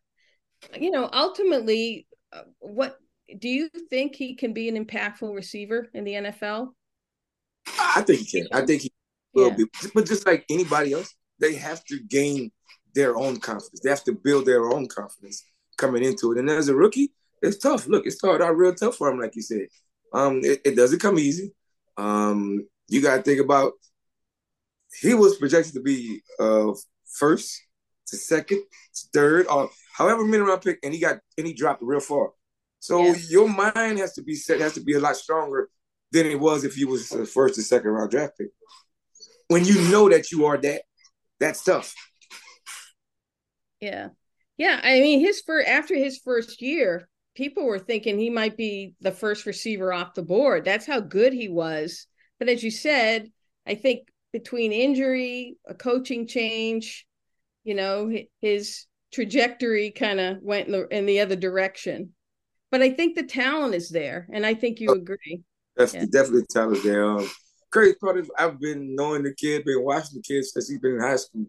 You 0.75 0.89
know, 0.89 1.07
ultimately, 1.13 2.07
uh, 2.31 2.41
what 2.57 2.97
do 3.37 3.47
you 3.47 3.69
think 3.91 4.15
he 4.15 4.35
can 4.35 4.53
be 4.53 4.69
an 4.69 4.83
impactful 4.83 5.33
receiver 5.35 5.87
in 5.93 6.03
the 6.03 6.13
NFL? 6.13 6.69
I 7.79 8.01
think 8.01 8.21
he 8.21 8.41
can. 8.41 8.47
I 8.51 8.65
think 8.65 8.81
he 8.81 8.92
yeah. 9.33 9.55
be. 9.55 9.65
But 9.93 10.05
just 10.05 10.25
like 10.25 10.45
anybody 10.49 10.93
else, 10.93 11.13
they 11.39 11.55
have 11.55 11.83
to 11.85 11.99
gain 11.99 12.51
their 12.93 13.15
own 13.15 13.39
confidence. 13.39 13.81
They 13.81 13.89
have 13.89 14.03
to 14.05 14.13
build 14.13 14.45
their 14.45 14.65
own 14.65 14.87
confidence 14.87 15.43
coming 15.77 16.03
into 16.03 16.31
it. 16.31 16.37
And 16.37 16.49
as 16.49 16.69
a 16.69 16.75
rookie, 16.75 17.11
it's 17.41 17.57
tough. 17.57 17.87
Look, 17.87 18.05
it 18.05 18.11
started 18.11 18.43
out 18.43 18.55
real 18.55 18.73
tough 18.73 18.95
for 18.95 19.09
him, 19.09 19.19
like 19.19 19.35
you 19.35 19.41
said. 19.41 19.67
Um, 20.13 20.41
it, 20.43 20.61
it 20.63 20.75
doesn't 20.75 20.99
come 20.99 21.17
easy. 21.17 21.53
Um, 21.97 22.67
you 22.87 23.01
got 23.01 23.17
to 23.17 23.23
think 23.23 23.41
about 23.41 23.73
he 25.01 25.13
was 25.13 25.37
projected 25.37 25.73
to 25.73 25.81
be 25.81 26.21
uh, 26.39 26.71
first 27.17 27.61
to 28.07 28.15
second 28.15 28.61
to 28.93 29.07
third 29.13 29.47
or 29.47 29.69
however 29.93 30.23
many 30.23 30.43
round 30.43 30.61
pick, 30.61 30.79
and 30.83 30.93
he 30.93 30.99
got 30.99 31.19
and 31.37 31.47
he 31.47 31.53
dropped 31.53 31.81
real 31.81 31.99
far. 31.99 32.31
So 32.79 33.01
yeah. 33.01 33.15
your 33.29 33.49
mind 33.49 33.97
has 33.99 34.13
to 34.13 34.21
be 34.23 34.35
set 34.35 34.59
has 34.59 34.73
to 34.73 34.81
be 34.81 34.93
a 34.93 34.99
lot 34.99 35.15
stronger 35.15 35.69
than 36.11 36.27
it 36.27 36.39
was 36.39 36.63
if 36.63 36.77
you 36.77 36.87
was 36.87 37.09
the 37.09 37.25
first 37.25 37.57
or 37.57 37.61
second 37.61 37.89
round 37.89 38.11
draft 38.11 38.37
pick. 38.37 38.49
When 39.53 39.65
you 39.65 39.79
know 39.91 40.09
that 40.09 40.31
you 40.31 40.47
are 40.47 40.57
that, 40.57 40.81
that's 41.39 41.63
tough. 41.63 41.93
Yeah, 43.79 44.07
yeah. 44.57 44.79
I 44.81 44.99
mean, 44.99 45.19
his 45.19 45.43
first 45.45 45.67
after 45.67 45.93
his 45.93 46.17
first 46.17 46.59
year, 46.59 47.07
people 47.35 47.63
were 47.63 47.77
thinking 47.77 48.17
he 48.17 48.31
might 48.31 48.57
be 48.57 48.95
the 48.99 49.11
first 49.11 49.45
receiver 49.45 49.93
off 49.93 50.15
the 50.15 50.23
board. 50.23 50.65
That's 50.65 50.87
how 50.87 51.01
good 51.01 51.33
he 51.33 51.49
was. 51.49 52.07
But 52.39 52.49
as 52.49 52.63
you 52.63 52.71
said, 52.71 53.29
I 53.67 53.75
think 53.75 54.07
between 54.31 54.71
injury, 54.71 55.55
a 55.67 55.75
coaching 55.75 56.25
change, 56.25 57.05
you 57.63 57.75
know, 57.75 58.11
his 58.41 58.87
trajectory 59.13 59.91
kind 59.91 60.19
of 60.19 60.37
went 60.41 60.65
in 60.65 60.71
the, 60.71 60.87
in 60.87 61.05
the, 61.05 61.19
other 61.19 61.35
direction. 61.35 62.15
But 62.71 62.81
I 62.81 62.89
think 62.89 63.15
the 63.15 63.21
talent 63.21 63.75
is 63.75 63.89
there, 63.89 64.27
and 64.33 64.47
I 64.47 64.55
think 64.55 64.79
you 64.79 64.89
oh, 64.89 64.93
agree. 64.93 65.43
That's 65.75 65.93
yeah. 65.93 66.05
definitely 66.11 66.45
talent 66.49 66.83
there. 66.83 67.05
Um, 67.05 67.29
crazy 67.73 67.95
part 67.99 68.19
is 68.19 68.29
I've 68.37 68.59
been 68.59 68.95
knowing 68.95 69.23
the 69.23 69.33
kid, 69.33 69.65
been 69.65 69.83
watching 69.83 70.15
the 70.17 70.21
kid 70.21 70.45
since 70.45 70.69
he's 70.69 70.79
been 70.79 70.95
in 70.95 71.01
high 71.01 71.17
school. 71.17 71.47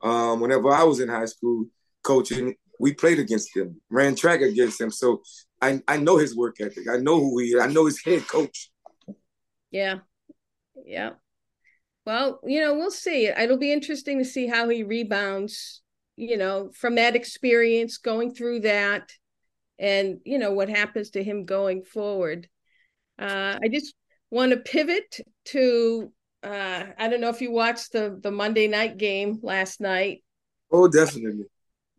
Um, 0.00 0.40
whenever 0.40 0.70
I 0.70 0.84
was 0.84 1.00
in 1.00 1.08
high 1.08 1.24
school 1.24 1.66
coaching, 2.02 2.54
we 2.78 2.94
played 2.94 3.18
against 3.18 3.54
him, 3.56 3.80
ran 3.90 4.14
track 4.14 4.40
against 4.40 4.80
him. 4.80 4.90
So 4.90 5.22
I, 5.60 5.82
I 5.88 5.96
know 5.96 6.16
his 6.16 6.36
work 6.36 6.60
ethic. 6.60 6.88
I 6.88 6.98
know 6.98 7.18
who 7.18 7.38
he 7.40 7.48
is. 7.48 7.60
I 7.60 7.66
know 7.66 7.86
his 7.86 8.02
head 8.02 8.26
coach. 8.28 8.70
Yeah. 9.70 9.98
Yeah. 10.86 11.10
Well, 12.06 12.40
you 12.44 12.60
know, 12.60 12.74
we'll 12.74 12.90
see. 12.90 13.26
It'll 13.26 13.58
be 13.58 13.72
interesting 13.72 14.18
to 14.18 14.24
see 14.24 14.46
how 14.46 14.68
he 14.68 14.82
rebounds, 14.82 15.82
you 16.16 16.36
know, 16.36 16.70
from 16.74 16.94
that 16.96 17.16
experience, 17.16 17.96
going 17.96 18.34
through 18.34 18.60
that, 18.60 19.10
and, 19.78 20.20
you 20.24 20.38
know, 20.38 20.52
what 20.52 20.68
happens 20.68 21.10
to 21.10 21.24
him 21.24 21.46
going 21.46 21.82
forward. 21.82 22.48
Uh, 23.18 23.58
I 23.62 23.68
just 23.68 23.94
want 24.30 24.52
to 24.52 24.58
pivot 24.58 25.20
to 25.46 26.12
uh, 26.42 26.84
I 26.98 27.08
don't 27.08 27.20
know 27.20 27.30
if 27.30 27.40
you 27.40 27.50
watched 27.50 27.92
the 27.92 28.18
the 28.22 28.30
Monday 28.30 28.68
night 28.68 28.98
game 28.98 29.38
last 29.42 29.80
night 29.80 30.24
Oh, 30.74 30.88
definitely. 30.88 31.44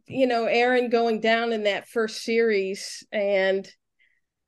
You 0.05 0.27
know, 0.27 0.45
Aaron 0.45 0.89
going 0.89 1.21
down 1.21 1.53
in 1.53 1.63
that 1.63 1.87
first 1.87 2.23
series, 2.23 3.05
and 3.09 3.65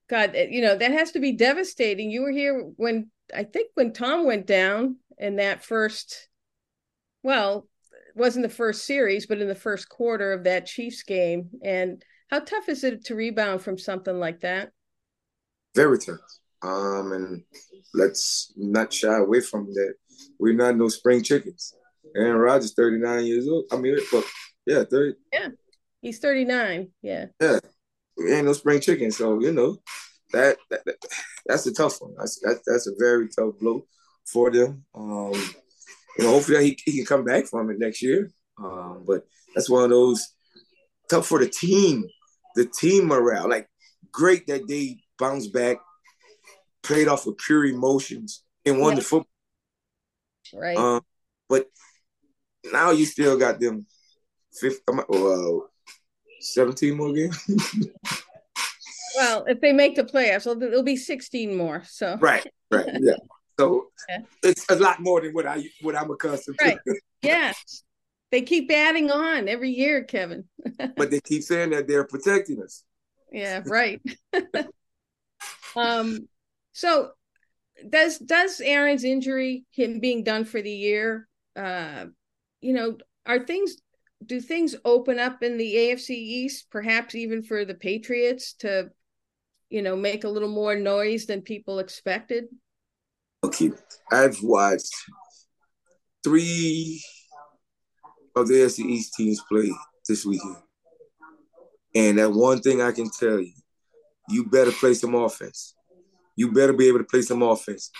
God, 0.09 0.35
you 0.35 0.61
know 0.61 0.75
that 0.75 0.91
has 0.91 1.11
to 1.11 1.19
be 1.19 1.31
devastating. 1.31 2.11
You 2.11 2.23
were 2.23 2.31
here 2.31 2.61
when 2.75 3.09
I 3.33 3.45
think 3.45 3.71
when 3.73 3.93
Tom 3.93 4.25
went 4.25 4.45
down 4.45 4.97
in 5.17 5.37
that 5.37 5.63
first. 5.63 6.27
Well, 7.23 7.69
wasn't 8.15 8.43
the 8.43 8.53
first 8.53 8.85
series, 8.85 9.27
but 9.27 9.39
in 9.39 9.47
the 9.47 9.55
first 9.55 9.87
quarter 9.87 10.33
of 10.33 10.43
that 10.43 10.65
Chiefs 10.65 11.03
game. 11.03 11.49
And 11.63 12.03
how 12.29 12.39
tough 12.39 12.67
is 12.67 12.83
it 12.83 13.05
to 13.05 13.15
rebound 13.15 13.61
from 13.61 13.77
something 13.77 14.19
like 14.19 14.41
that? 14.41 14.71
Very 15.73 15.99
tough. 15.99 16.19
Um, 16.67 17.13
and 17.13 17.43
let's 17.93 18.53
not 18.57 18.91
shy 18.91 19.17
away 19.17 19.41
from 19.41 19.65
that. 19.73 19.93
We're 20.39 20.53
not 20.53 20.75
no 20.75 20.89
spring 20.89 21.23
chickens. 21.23 21.73
Aaron 22.15 22.37
Rodgers, 22.37 22.73
39 22.73 23.25
years 23.25 23.47
old. 23.47 23.65
I 23.71 23.77
mean, 23.77 23.97
but 24.11 24.25
yeah, 24.65 24.83
30. 24.89 25.15
Yeah, 25.31 25.47
he's 26.01 26.19
39. 26.19 26.89
Yeah. 27.01 27.27
Yeah, 27.41 27.59
we 28.17 28.33
ain't 28.33 28.45
no 28.45 28.53
spring 28.53 28.81
chicken. 28.81 29.11
So, 29.11 29.39
you 29.39 29.51
know, 29.51 29.77
that, 30.33 30.57
that, 30.69 30.83
that 30.85 30.95
that's 31.45 31.65
a 31.67 31.73
tough 31.73 32.01
one. 32.01 32.13
That's, 32.17 32.39
that, 32.41 32.59
that's 32.65 32.87
a 32.87 32.91
very 32.97 33.29
tough 33.29 33.57
blow 33.59 33.85
for 34.25 34.51
them. 34.51 34.83
Um, 34.93 35.33
you 36.17 36.25
know, 36.25 36.31
hopefully 36.31 36.65
he, 36.65 36.79
he 36.85 36.97
can 36.97 37.05
come 37.05 37.23
back 37.23 37.45
from 37.45 37.69
it 37.69 37.79
next 37.79 38.01
year. 38.01 38.29
Um, 38.61 39.03
but 39.07 39.25
that's 39.55 39.69
one 39.69 39.83
of 39.83 39.89
those 39.89 40.27
tough 41.09 41.27
for 41.27 41.39
the 41.39 41.49
team, 41.49 42.05
the 42.55 42.65
team 42.65 43.07
morale. 43.07 43.47
Like, 43.47 43.69
great 44.11 44.47
that 44.47 44.67
they 44.67 44.97
bounce 45.19 45.47
back, 45.47 45.77
played 46.87 47.07
off 47.07 47.27
of 47.27 47.37
pure 47.37 47.65
emotions, 47.65 48.43
and 48.65 48.79
won 48.79 48.93
yeah. 48.93 48.95
the 48.95 49.01
football. 49.01 49.27
Right. 50.53 50.77
Um, 50.77 51.01
but 51.49 51.67
now 52.71 52.91
you 52.91 53.05
still 53.05 53.37
got 53.37 53.59
them 53.59 53.85
50, 54.59 54.79
uh, 54.89 55.67
17 56.39 56.97
more 56.97 57.13
games. 57.13 57.43
well, 59.15 59.45
if 59.45 59.59
they 59.61 59.73
make 59.73 59.95
the 59.95 60.03
playoffs, 60.03 60.47
it'll 60.47 60.83
be 60.83 60.95
16 60.95 61.55
more. 61.55 61.83
So 61.85 62.17
right, 62.19 62.45
right, 62.71 62.87
yeah. 62.99 63.13
So 63.59 63.87
yeah. 64.07 64.19
it's 64.43 64.69
a 64.69 64.75
lot 64.75 64.99
more 64.99 65.19
than 65.19 65.33
what 65.33 65.47
I 65.47 65.63
what 65.81 65.95
I'm 65.95 66.11
accustomed 66.11 66.59
right. 66.61 66.77
to. 66.85 67.01
yes. 67.23 67.83
They 68.31 68.43
keep 68.43 68.69
adding 68.71 69.09
on 69.09 69.47
every 69.47 69.71
year, 69.71 70.03
Kevin. 70.03 70.43
but 70.95 71.09
they 71.09 71.19
keep 71.21 71.41
saying 71.41 71.71
that 71.71 71.87
they're 71.87 72.03
protecting 72.03 72.61
us. 72.61 72.83
Yeah, 73.31 73.63
right. 73.65 73.99
um 75.75 76.27
so 76.77 77.09
does 77.89 78.19
does 78.19 78.61
Aaron's 78.61 79.03
injury, 79.03 79.65
him 79.71 79.99
being 79.99 80.23
done 80.23 80.45
for 80.45 80.61
the 80.61 80.71
year, 80.71 81.27
uh, 81.55 82.05
you 82.61 82.71
know, 82.71 82.97
are 83.25 83.39
things 83.39 83.77
do 84.23 84.39
things 84.39 84.75
open 84.85 85.17
up 85.17 85.41
in 85.41 85.57
the 85.57 85.73
AFC 85.75 86.11
East, 86.11 86.67
perhaps 86.69 87.15
even 87.15 87.41
for 87.41 87.65
the 87.65 87.73
Patriots 87.73 88.53
to, 88.59 88.91
you 89.71 89.81
know, 89.81 89.95
make 89.95 90.23
a 90.23 90.29
little 90.29 90.49
more 90.49 90.75
noise 90.75 91.25
than 91.25 91.41
people 91.41 91.79
expected? 91.79 92.45
Okay, 93.43 93.71
I've 94.11 94.37
watched 94.43 94.93
three 96.23 97.03
of 98.35 98.47
the 98.47 98.53
AFC 98.53 98.85
East 98.85 99.15
teams 99.15 99.41
play 99.49 99.71
this 100.07 100.27
weekend. 100.27 100.57
And 101.95 102.19
that 102.19 102.31
one 102.31 102.61
thing 102.61 102.83
I 102.83 102.91
can 102.91 103.09
tell 103.09 103.39
you, 103.39 103.53
you 104.29 104.45
better 104.45 104.71
play 104.71 104.93
some 104.93 105.15
offense. 105.15 105.73
You 106.37 106.53
better 106.53 106.71
be 106.71 106.87
able 106.87 106.99
to 106.99 107.03
play 107.03 107.21
some 107.21 107.41
offense. 107.41 107.91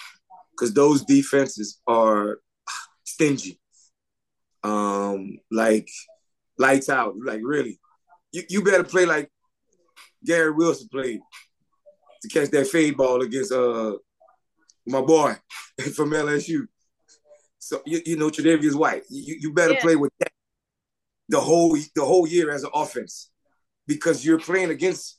Because 0.52 0.74
those 0.74 1.04
defenses 1.04 1.82
are 1.86 2.40
stingy. 3.04 3.60
Um, 4.64 5.40
like 5.52 5.90
lights 6.58 6.88
out. 6.88 7.16
Like 7.18 7.42
really. 7.44 7.80
You, 8.32 8.44
you 8.50 8.64
better 8.64 8.86
play 8.86 9.06
like 9.06 9.30
Garrett 10.26 10.56
Wilson 10.56 10.88
played 10.90 11.20
to 12.22 12.28
catch 12.30 12.50
that 12.52 12.68
fade 12.68 12.98
ball 12.98 13.22
against 13.22 13.52
uh 13.52 13.96
my 14.86 15.02
boy 15.02 15.36
from 15.96 16.12
LSU. 16.12 16.68
So 17.60 17.82
you, 17.86 18.02
you 18.06 18.18
know 18.18 18.30
Tre'Davious 18.30 18.76
White. 18.76 19.04
You, 19.10 19.38
you 19.42 19.54
better 19.54 19.74
yeah. 19.74 19.82
play 19.82 19.96
with 19.96 20.14
that 20.20 20.32
the 21.30 21.40
whole 21.40 21.78
the 21.96 22.06
whole 22.06 22.28
year 22.28 22.52
as 22.52 22.64
an 22.64 22.70
offense 22.74 23.30
because 23.86 24.26
you're 24.26 24.40
playing 24.40 24.70
against. 24.70 25.18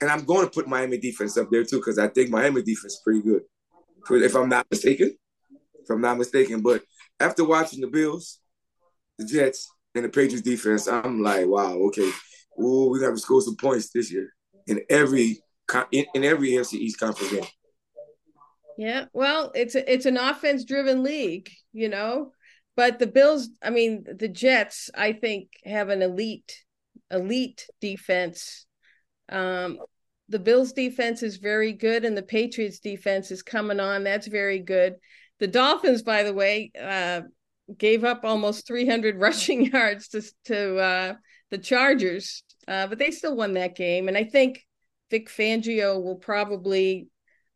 And 0.00 0.10
I'm 0.10 0.24
going 0.24 0.44
to 0.44 0.50
put 0.50 0.68
Miami 0.68 0.98
defense 0.98 1.36
up 1.38 1.50
there 1.50 1.64
too 1.64 1.78
because 1.78 1.98
I 1.98 2.08
think 2.08 2.30
Miami 2.30 2.62
defense 2.62 2.94
is 2.94 3.00
pretty 3.02 3.22
good, 3.22 3.42
if 4.10 4.34
I'm 4.34 4.48
not 4.48 4.66
mistaken. 4.70 5.16
If 5.82 5.90
I'm 5.90 6.00
not 6.00 6.18
mistaken, 6.18 6.62
but 6.62 6.82
after 7.20 7.44
watching 7.44 7.80
the 7.80 7.86
Bills, 7.86 8.40
the 9.18 9.24
Jets, 9.24 9.70
and 9.94 10.04
the 10.04 10.08
Patriots 10.08 10.42
defense, 10.42 10.88
I'm 10.88 11.22
like, 11.22 11.46
wow, 11.46 11.74
okay, 11.86 12.10
Ooh, 12.60 12.88
we 12.90 13.00
got 13.00 13.10
to 13.10 13.18
score 13.18 13.40
some 13.40 13.56
points 13.56 13.90
this 13.90 14.10
year 14.10 14.32
in 14.66 14.80
every 14.88 15.38
in, 15.92 16.06
in 16.14 16.24
every 16.24 16.50
NFC 16.50 16.74
East 16.74 16.98
conference 16.98 17.32
game. 17.32 17.44
Yeah, 18.78 19.06
well, 19.12 19.52
it's 19.54 19.74
a, 19.74 19.92
it's 19.92 20.06
an 20.06 20.16
offense 20.16 20.64
driven 20.64 21.02
league, 21.02 21.50
you 21.72 21.88
know. 21.88 22.32
But 22.76 22.98
the 22.98 23.06
Bills, 23.06 23.48
I 23.62 23.70
mean, 23.70 24.04
the 24.18 24.28
Jets, 24.28 24.90
I 24.94 25.12
think 25.12 25.48
have 25.64 25.88
an 25.88 26.02
elite 26.02 26.62
elite 27.10 27.66
defense. 27.80 28.66
Um, 29.28 29.78
the 30.28 30.38
Bills 30.38 30.72
defense 30.72 31.22
is 31.22 31.36
very 31.36 31.72
good 31.72 32.04
and 32.04 32.16
the 32.16 32.22
Patriots 32.22 32.80
defense 32.80 33.30
is 33.30 33.42
coming 33.42 33.80
on. 33.80 34.04
That's 34.04 34.26
very 34.26 34.58
good. 34.58 34.96
The 35.38 35.46
Dolphins, 35.46 36.02
by 36.02 36.22
the 36.22 36.34
way, 36.34 36.72
uh, 36.80 37.22
gave 37.76 38.04
up 38.04 38.24
almost 38.24 38.66
300 38.66 39.16
rushing 39.20 39.66
yards 39.66 40.08
to 40.08 40.22
to 40.46 40.76
uh, 40.78 41.14
the 41.50 41.58
Chargers, 41.58 42.42
uh, 42.66 42.86
but 42.86 42.98
they 42.98 43.10
still 43.10 43.36
won 43.36 43.54
that 43.54 43.76
game. 43.76 44.08
And 44.08 44.16
I 44.16 44.24
think 44.24 44.64
Vic 45.10 45.28
Fangio 45.28 46.02
will 46.02 46.16
probably 46.16 47.08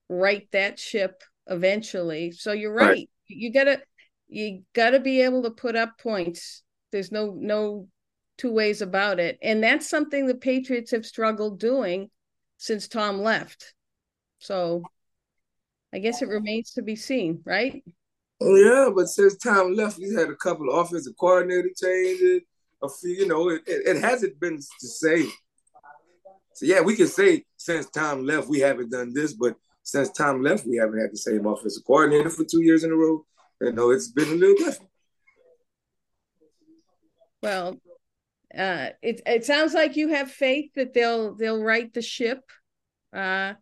right 0.09 0.47
that 0.53 0.79
ship 0.79 1.23
eventually. 1.47 2.33
So 2.33 2.53
you're 2.53 2.75
right. 2.75 2.89
right. 2.89 3.11
You 3.29 3.53
gotta 3.53 3.81
you 4.29 4.63
gotta 4.75 5.01
be 5.01 5.23
able 5.23 5.43
to 5.45 5.51
put 5.51 5.77
up 5.77 5.99
points. 5.99 6.63
There's 6.93 7.13
no 7.13 7.35
no 7.37 7.89
two 8.41 8.53
ways 8.53 8.81
about 8.81 9.21
it. 9.21 9.39
And 9.43 9.63
that's 9.63 9.89
something 9.89 10.27
the 10.27 10.35
Patriots 10.35 10.93
have 10.93 11.05
struggled 11.05 11.61
doing 11.61 12.11
since 12.57 12.89
Tom 12.89 13.21
left. 13.21 13.75
So 14.39 14.83
I 15.93 15.99
guess 15.99 16.23
it 16.23 16.29
remains 16.29 16.73
to 16.73 16.83
be 16.83 16.97
seen, 16.97 17.43
right? 17.45 17.83
Oh 18.41 18.57
yeah, 18.57 18.91
but 18.95 19.09
since 19.09 19.37
Tom 19.37 19.75
left, 19.75 19.99
we 19.99 20.15
had 20.15 20.31
a 20.31 20.37
couple 20.37 20.71
of 20.71 20.87
offensive 20.87 21.13
coordinator 21.21 21.71
changes. 21.77 22.43
A 22.83 22.89
few, 22.89 23.11
you 23.11 23.29
know, 23.29 23.51
it, 23.51 23.61
it, 23.67 23.97
it 23.97 24.01
hasn't 24.03 24.41
been 24.41 24.57
the 24.57 24.89
same. 24.89 25.31
So 26.55 26.65
yeah, 26.65 26.81
we 26.81 26.97
can 26.97 27.09
say 27.09 27.45
since 27.59 27.91
Tom 27.91 28.25
left, 28.25 28.49
we 28.49 28.61
haven't 28.61 28.91
done 28.91 29.13
this, 29.13 29.35
but 29.35 29.57
since 29.83 30.11
Tom 30.11 30.43
left, 30.43 30.67
we 30.67 30.77
haven't 30.77 30.99
had 30.99 31.13
the 31.13 31.19
same 31.19 31.45
offensive 31.45 31.85
coordinator 31.87 32.31
for 32.31 32.45
two 32.45 32.63
years 32.63 32.85
in 32.85 32.93
a 32.93 32.97
row. 32.97 33.27
You 33.61 33.73
know, 33.73 33.91
it's 33.91 34.09
been 34.09 34.29
a 34.29 34.35
little 34.35 34.57
different. 34.57 34.91
Well, 37.43 37.77
uh, 38.57 38.91
it 39.03 39.21
it 39.27 39.45
sounds 39.45 39.75
like 39.75 39.97
you 39.97 40.09
have 40.09 40.31
faith 40.31 40.71
that 40.75 40.93
they'll 40.93 41.35
they'll 41.37 41.63
right 41.63 41.93
the 41.93 42.03
ship. 42.03 42.43
Uh, 43.13 43.55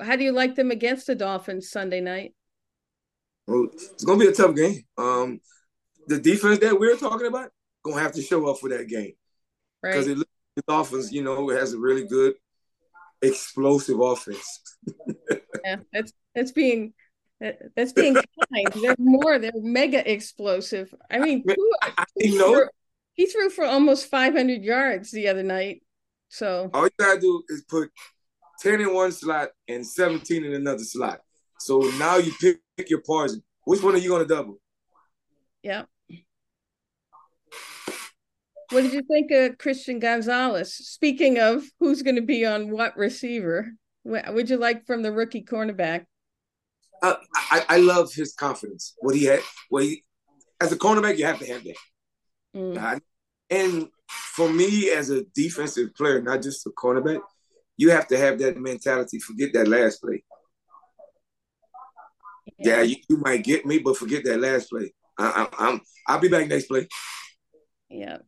how, 0.00 0.16
do 0.16 0.24
you 0.24 0.32
like 0.32 0.54
them 0.54 0.70
against 0.70 1.06
the 1.06 1.14
Dolphins 1.14 1.70
Sunday 1.70 2.00
night? 2.00 2.34
Well, 3.46 3.68
it's 3.72 4.04
gonna 4.04 4.18
be 4.18 4.28
a 4.28 4.32
tough 4.32 4.54
game. 4.54 4.82
Um, 4.96 5.40
the 6.06 6.18
defense 6.18 6.58
that 6.60 6.78
we're 6.78 6.96
talking 6.96 7.26
about 7.26 7.50
gonna 7.82 8.00
have 8.00 8.12
to 8.12 8.22
show 8.22 8.48
up 8.48 8.58
for 8.58 8.68
that 8.70 8.88
game 8.88 9.12
because 9.82 10.08
right. 10.08 10.18
the 10.56 10.62
Dolphins, 10.66 11.12
you 11.12 11.22
know, 11.22 11.48
has 11.50 11.72
a 11.72 11.78
really 11.78 12.06
good 12.06 12.34
explosive 13.22 14.00
offense. 14.00 14.60
yeah, 15.64 15.76
that's 15.92 16.12
that's 16.34 16.52
being 16.52 16.92
that's 17.40 17.92
being 17.92 18.14
kind. 18.14 18.82
They're 18.82 18.96
more. 18.98 19.38
They're 19.38 19.52
mega 19.54 20.10
explosive. 20.10 20.92
I 21.10 21.18
mean, 21.18 21.44
I, 21.82 22.04
you 22.16 22.38
know, 22.38 22.68
he 23.18 23.26
threw 23.26 23.50
for 23.50 23.64
almost 23.64 24.06
500 24.06 24.62
yards 24.62 25.10
the 25.10 25.26
other 25.26 25.42
night. 25.42 25.82
So 26.28 26.70
all 26.72 26.84
you 26.84 26.90
gotta 26.98 27.20
do 27.20 27.42
is 27.48 27.64
put 27.68 27.90
10 28.60 28.80
in 28.80 28.94
one 28.94 29.10
slot 29.10 29.48
and 29.66 29.84
17 29.84 30.44
in 30.44 30.54
another 30.54 30.84
slot. 30.84 31.20
So 31.58 31.80
now 31.98 32.16
you 32.16 32.32
pick, 32.40 32.60
pick 32.76 32.88
your 32.88 33.02
poison. 33.04 33.42
Which 33.64 33.82
one 33.82 33.96
are 33.96 33.98
you 33.98 34.10
gonna 34.10 34.24
double? 34.24 34.60
Yeah. 35.64 35.82
What 38.70 38.82
did 38.82 38.92
you 38.92 39.02
think 39.02 39.32
of 39.32 39.58
Christian 39.58 39.98
Gonzalez? 39.98 40.72
Speaking 40.74 41.40
of 41.40 41.64
who's 41.80 42.02
going 42.02 42.16
to 42.16 42.22
be 42.22 42.44
on 42.44 42.70
what 42.70 42.94
receiver, 42.98 43.72
what 44.02 44.34
would 44.34 44.50
you 44.50 44.58
like 44.58 44.84
from 44.86 45.02
the 45.02 45.10
rookie 45.10 45.42
cornerback? 45.42 46.04
Uh, 47.02 47.14
I, 47.34 47.64
I 47.66 47.76
love 47.78 48.12
his 48.12 48.34
confidence. 48.34 48.94
What 48.98 49.14
he 49.14 49.24
had, 49.24 49.40
what 49.70 49.84
he, 49.84 50.04
as 50.60 50.70
a 50.70 50.76
cornerback, 50.76 51.16
you 51.16 51.24
have 51.24 51.38
to 51.38 51.46
have 51.46 51.64
that. 51.64 51.76
Mm. 52.54 53.00
And 53.50 53.88
for 54.08 54.48
me, 54.48 54.90
as 54.90 55.10
a 55.10 55.24
defensive 55.34 55.94
player, 55.94 56.20
not 56.20 56.42
just 56.42 56.66
a 56.66 56.70
cornerback, 56.70 57.20
you 57.76 57.90
have 57.90 58.08
to 58.08 58.18
have 58.18 58.38
that 58.40 58.58
mentality. 58.58 59.18
Forget 59.18 59.52
that 59.54 59.68
last 59.68 60.02
play. 60.02 60.24
Yeah, 62.58 62.76
yeah 62.76 62.82
you, 62.82 62.96
you, 63.08 63.16
might 63.18 63.44
get 63.44 63.64
me, 63.66 63.78
but 63.78 63.96
forget 63.96 64.24
that 64.24 64.40
last 64.40 64.70
play. 64.70 64.92
I, 65.18 65.46
I, 65.58 65.66
I'm 65.66 65.80
I'll 66.06 66.18
be 66.18 66.28
back 66.28 66.48
next 66.48 66.66
play. 66.66 66.88
Yeah. 67.88 68.18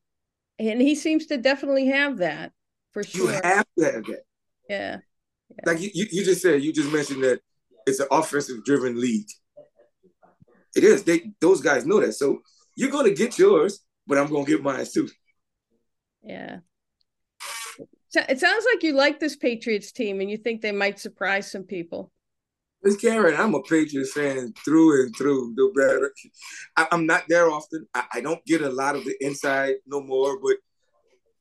And 0.59 0.81
he 0.81 0.95
seems 0.95 1.27
to 1.27 1.37
definitely 1.39 1.89
have 1.89 2.19
that 2.19 2.53
for 2.93 3.03
sure. 3.03 3.27
You 3.27 3.41
have 3.43 3.67
to 3.79 3.85
have 3.85 4.05
that. 4.05 4.23
Yeah. 4.69 4.99
yeah. 5.49 5.63
Like 5.65 5.81
you, 5.81 5.91
you 5.95 6.25
just 6.25 6.43
said, 6.43 6.63
you 6.63 6.73
just 6.73 6.93
mentioned 6.93 7.25
that 7.25 7.41
it's 7.87 8.01
an 8.01 8.09
offensive 8.11 8.65
driven 8.65 9.01
league. 9.01 9.29
It 10.77 10.85
is. 10.85 11.03
They 11.03 11.33
those 11.41 11.61
guys 11.61 11.85
know 11.85 12.01
that. 12.01 12.13
So 12.13 12.41
you're 12.77 12.91
gonna 12.91 13.13
get 13.13 13.39
yours, 13.39 13.81
but 14.11 14.19
I'm 14.19 14.27
gonna 14.27 14.45
get 14.45 14.63
mine 14.63 14.85
too. 14.93 15.09
Yeah. 16.23 16.59
So 18.09 18.21
it 18.29 18.41
sounds 18.41 18.67
like 18.75 18.83
you 18.83 18.93
like 18.93 19.21
this 19.21 19.37
Patriots 19.37 19.93
team 19.93 20.21
and 20.21 20.29
you 20.29 20.37
think 20.37 20.61
they 20.61 20.73
might 20.73 20.99
surprise 20.99 21.51
some 21.51 21.63
people. 21.63 22.11
Miss 22.83 22.97
Karen, 22.97 23.39
I'm 23.39 23.55
a 23.55 23.63
Patriots 23.63 24.13
fan 24.13 24.53
through 24.65 25.05
and 25.05 25.17
through. 25.17 25.55
No 25.57 25.71
better. 25.73 26.13
I, 26.77 26.89
am 26.91 27.07
not 27.07 27.23
there 27.29 27.49
often. 27.49 27.87
I, 27.95 28.05
I, 28.15 28.21
don't 28.21 28.45
get 28.47 28.63
a 28.63 28.69
lot 28.69 28.97
of 28.97 29.05
the 29.05 29.15
inside 29.21 29.77
no 29.87 30.01
more, 30.03 30.41
but 30.41 30.57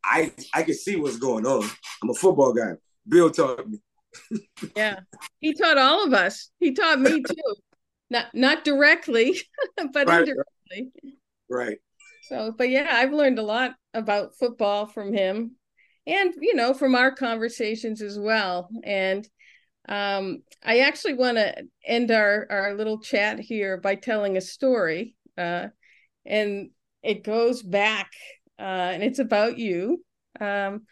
I 0.04 0.32
I 0.54 0.62
can 0.62 0.76
see 0.76 0.96
what's 0.96 1.18
going 1.18 1.48
on. 1.48 1.68
I'm 2.04 2.12
a 2.12 2.14
football 2.14 2.54
guy. 2.54 2.74
Bill 3.08 3.32
taught 3.32 3.68
me. 3.68 3.80
yeah, 4.76 5.00
he 5.40 5.54
taught 5.54 5.80
all 5.80 6.06
of 6.06 6.14
us. 6.14 6.52
He 6.60 6.74
taught 6.74 7.00
me 7.00 7.24
too. 7.24 7.56
not 8.12 8.28
not 8.36 8.64
directly, 8.64 9.42
but 9.92 10.08
right, 10.08 10.20
indirectly. 10.20 10.92
Right. 11.50 11.80
So, 12.30 12.54
but 12.56 12.70
yeah, 12.70 12.88
I've 12.92 13.12
learned 13.12 13.40
a 13.40 13.44
lot 13.44 13.72
about 13.96 14.38
football 14.38 14.86
from 14.86 15.12
him, 15.14 15.56
and 16.06 16.32
you 16.40 16.54
know, 16.54 16.76
from 16.76 16.94
our 16.94 17.10
conversations 17.10 18.04
as 18.04 18.20
well. 18.20 18.70
And 18.84 19.28
um, 19.88 20.44
I 20.64 20.82
actually 20.82 21.16
want 21.16 21.38
to 21.38 21.56
end 21.84 22.12
our 22.12 22.46
our 22.52 22.76
little 22.76 23.00
chat 23.00 23.40
here 23.40 23.78
by 23.78 23.96
telling 23.96 24.38
a 24.38 24.42
story, 24.42 25.16
uh, 25.40 25.70
and 26.24 26.70
it 27.02 27.24
goes 27.24 27.64
back, 27.64 28.12
uh, 28.60 28.92
and 28.94 29.02
it's 29.02 29.20
about 29.20 29.58
you. 29.58 30.04
Um, 30.40 30.84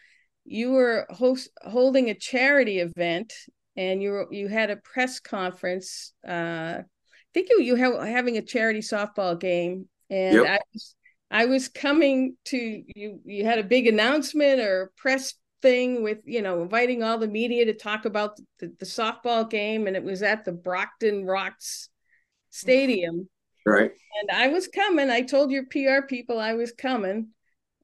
you 0.44 0.72
were 0.72 1.06
host 1.08 1.50
holding 1.62 2.10
a 2.10 2.14
charity 2.14 2.80
event, 2.80 3.32
and 3.76 4.02
you 4.02 4.10
were, 4.10 4.26
you 4.32 4.48
had 4.48 4.70
a 4.70 4.76
press 4.76 5.20
conference. 5.20 6.14
Uh, 6.26 6.78
I 6.80 7.32
think 7.32 7.48
you 7.50 7.62
you 7.62 7.76
have 7.76 8.02
having 8.02 8.38
a 8.38 8.42
charity 8.42 8.80
softball 8.80 9.38
game, 9.38 9.88
and 10.10 10.34
yep. 10.34 10.46
I 10.46 10.58
was 10.74 10.96
I 11.30 11.44
was 11.44 11.68
coming 11.68 12.36
to 12.46 12.56
you. 12.56 13.20
You 13.24 13.44
had 13.44 13.58
a 13.58 13.64
big 13.64 13.86
announcement 13.86 14.60
or 14.60 14.92
press 14.96 15.34
thing 15.60 16.02
with 16.02 16.18
you 16.24 16.40
know 16.40 16.62
inviting 16.62 17.02
all 17.02 17.18
the 17.18 17.26
media 17.26 17.64
to 17.66 17.74
talk 17.74 18.04
about 18.04 18.38
the, 18.60 18.72
the 18.78 18.86
softball 18.86 19.48
game 19.48 19.86
and 19.86 19.96
it 19.96 20.04
was 20.04 20.22
at 20.22 20.44
the 20.44 20.52
Brockton 20.52 21.24
Rox 21.24 21.88
stadium. 22.50 23.28
Right. 23.66 23.90
And 24.20 24.30
i 24.30 24.48
was 24.48 24.68
coming. 24.68 25.10
I 25.10 25.22
told 25.22 25.50
your 25.50 25.66
pr 25.66 26.06
people 26.06 26.38
i 26.38 26.54
was 26.54 26.72
coming. 26.72 27.28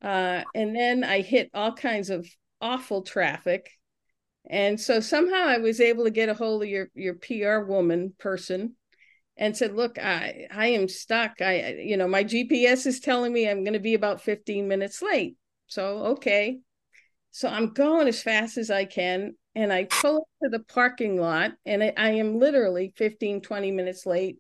Uh, 0.01 0.43
and 0.55 0.75
then 0.75 1.05
i 1.05 1.21
hit 1.21 1.51
all 1.53 1.73
kinds 1.73 2.11
of 2.11 2.27
awful 2.61 3.03
traffic. 3.03 3.71
And 4.49 4.81
so 4.81 5.01
somehow 5.01 5.47
i 5.47 5.59
was 5.59 5.81
able 5.81 6.05
to 6.05 6.11
get 6.11 6.29
a 6.29 6.35
hold 6.35 6.63
of 6.63 6.69
your 6.69 6.89
your 6.95 7.15
pr 7.15 7.67
woman 7.67 8.15
person 8.19 8.77
and 9.37 9.57
said 9.57 9.75
look 9.75 9.99
i 9.99 10.47
i 10.53 10.69
am 10.69 10.89
stuck 10.89 11.41
i 11.41 11.77
you 11.79 11.97
know 11.97 12.09
my 12.09 12.25
gps 12.25 12.87
is 12.87 13.01
telling 13.01 13.33
me 13.33 13.49
i'm 13.49 13.65
going 13.65 13.75
to 13.75 13.81
be 13.81 13.95
about 13.95 14.21
15 14.21 14.69
minutes 14.69 15.03
late 15.03 15.37
so 15.67 15.99
okay 15.99 16.59
so 17.35 17.49
I'm 17.49 17.73
going 17.73 18.07
as 18.07 18.23
fast 18.23 18.59
as 18.59 18.71
I 18.71 18.85
can 18.85 19.35
and 19.57 19.73
I 19.73 19.89
pull 19.91 20.19
up 20.19 20.29
to 20.45 20.51
the 20.51 20.61
parking 20.61 21.21
lot 21.21 21.51
and 21.67 21.83
I, 21.83 21.93
I 21.97 22.11
am 22.11 22.39
literally 22.39 22.93
15, 22.97 23.41
20 23.41 23.73
minutes 23.73 24.07
late. 24.07 24.39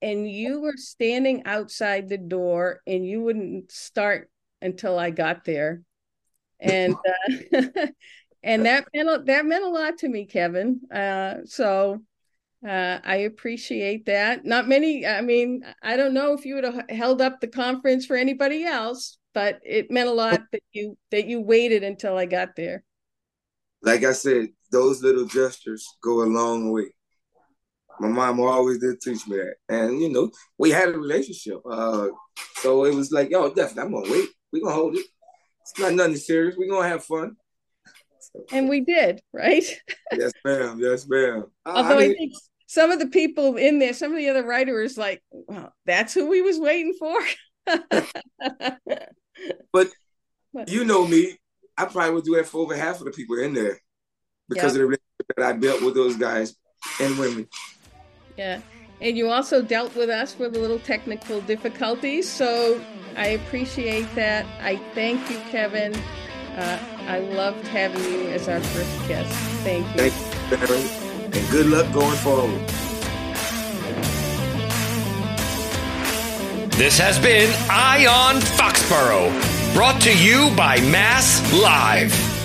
And 0.00 0.26
you 0.26 0.62
were 0.62 0.76
standing 0.76 1.42
outside 1.44 2.08
the 2.08 2.16
door 2.16 2.80
and 2.86 3.06
you 3.06 3.20
wouldn't 3.20 3.70
start 3.70 4.30
until 4.62 4.98
I 4.98 5.10
got 5.10 5.44
there. 5.44 5.82
And 6.58 6.94
uh, 6.94 7.32
and 8.42 8.64
that 8.64 8.86
meant 8.94 9.26
that 9.26 9.44
meant 9.44 9.64
a 9.64 9.68
lot 9.68 9.98
to 9.98 10.08
me, 10.08 10.24
Kevin. 10.24 10.80
Uh, 10.90 11.40
so 11.44 12.00
uh, 12.64 12.98
I 13.04 13.16
appreciate 13.26 14.06
that. 14.06 14.44
Not 14.44 14.68
many. 14.68 15.06
I 15.06 15.20
mean, 15.20 15.62
I 15.82 15.96
don't 15.96 16.14
know 16.14 16.32
if 16.32 16.44
you 16.44 16.54
would 16.54 16.64
have 16.64 16.84
held 16.88 17.20
up 17.20 17.40
the 17.40 17.48
conference 17.48 18.06
for 18.06 18.16
anybody 18.16 18.64
else, 18.64 19.18
but 19.34 19.60
it 19.62 19.90
meant 19.90 20.08
a 20.08 20.12
lot 20.12 20.40
that 20.52 20.62
you 20.72 20.96
that 21.10 21.26
you 21.26 21.40
waited 21.40 21.82
until 21.82 22.16
I 22.16 22.26
got 22.26 22.56
there. 22.56 22.82
Like 23.82 24.04
I 24.04 24.12
said, 24.12 24.48
those 24.72 25.02
little 25.02 25.26
gestures 25.26 25.86
go 26.02 26.22
a 26.22 26.26
long 26.26 26.72
way. 26.72 26.86
My 28.00 28.08
mom 28.08 28.40
always 28.40 28.78
did 28.78 29.00
teach 29.00 29.26
me 29.26 29.36
that, 29.36 29.54
and 29.68 30.00
you 30.00 30.10
know, 30.10 30.30
we 30.58 30.70
had 30.70 30.90
a 30.90 30.98
relationship, 30.98 31.60
uh, 31.70 32.08
so 32.56 32.84
it 32.84 32.94
was 32.94 33.10
like, 33.10 33.30
yo, 33.30 33.48
definitely, 33.48 33.82
I'm 33.82 33.92
gonna 33.92 34.12
wait. 34.12 34.28
We 34.52 34.60
gonna 34.60 34.74
hold 34.74 34.96
it. 34.96 35.06
It's 35.62 35.78
not 35.78 35.94
nothing 35.94 36.16
serious. 36.16 36.56
We 36.56 36.68
gonna 36.68 36.88
have 36.88 37.04
fun. 37.04 37.36
And 38.52 38.68
we 38.68 38.80
did, 38.80 39.20
right? 39.32 39.64
yes, 40.12 40.32
ma'am. 40.44 40.78
Yes, 40.80 41.06
ma'am. 41.08 41.46
Although 41.66 41.98
I, 41.98 42.04
I 42.04 42.14
think 42.14 42.32
some 42.66 42.90
of 42.90 42.98
the 42.98 43.06
people 43.06 43.56
in 43.56 43.78
there, 43.78 43.94
some 43.94 44.12
of 44.12 44.18
the 44.18 44.28
other 44.28 44.44
writers, 44.44 44.98
like, 44.98 45.22
well, 45.30 45.72
that's 45.84 46.14
who 46.14 46.26
we 46.26 46.42
was 46.42 46.58
waiting 46.58 46.94
for. 46.98 47.18
but 49.72 49.88
you 50.66 50.84
know 50.84 51.06
me, 51.06 51.38
I 51.76 51.84
probably 51.86 52.14
would 52.14 52.24
do 52.24 52.36
that 52.36 52.46
for 52.46 52.58
over 52.58 52.76
half 52.76 52.98
of 53.00 53.04
the 53.06 53.12
people 53.12 53.38
in 53.38 53.54
there 53.54 53.80
because 54.48 54.62
yep. 54.62 54.72
of 54.72 54.74
the 54.74 54.80
relationship 54.80 55.36
that 55.36 55.46
I 55.46 55.52
built 55.52 55.82
with 55.82 55.94
those 55.94 56.16
guys 56.16 56.56
and 57.00 57.18
women. 57.18 57.48
Yeah. 58.36 58.60
And 59.00 59.16
you 59.16 59.28
also 59.28 59.60
dealt 59.60 59.94
with 59.94 60.08
us 60.08 60.38
with 60.38 60.56
a 60.56 60.58
little 60.58 60.78
technical 60.78 61.40
difficulties. 61.42 62.28
So 62.28 62.80
I 63.16 63.28
appreciate 63.28 64.12
that. 64.14 64.46
I 64.60 64.76
thank 64.94 65.30
you, 65.30 65.38
Kevin. 65.50 65.94
Uh, 66.56 66.78
I 67.06 67.18
loved 67.18 67.66
having 67.68 68.02
you 68.02 68.28
as 68.30 68.48
our 68.48 68.60
first 68.60 69.08
guest. 69.08 69.30
Thank 69.62 69.86
you. 69.94 70.08
Thank 70.10 70.50
you, 70.50 70.66
Barry. 70.66 70.80
And 71.24 71.50
good 71.50 71.66
luck 71.66 71.92
going 71.92 72.16
forward. 72.16 72.66
This 76.72 76.98
has 76.98 77.18
been 77.18 77.50
Eye 77.70 78.06
on 78.06 78.40
Foxborough, 78.40 79.74
brought 79.74 80.00
to 80.02 80.16
you 80.16 80.54
by 80.56 80.80
Mass 80.80 81.40
Live. 81.52 82.35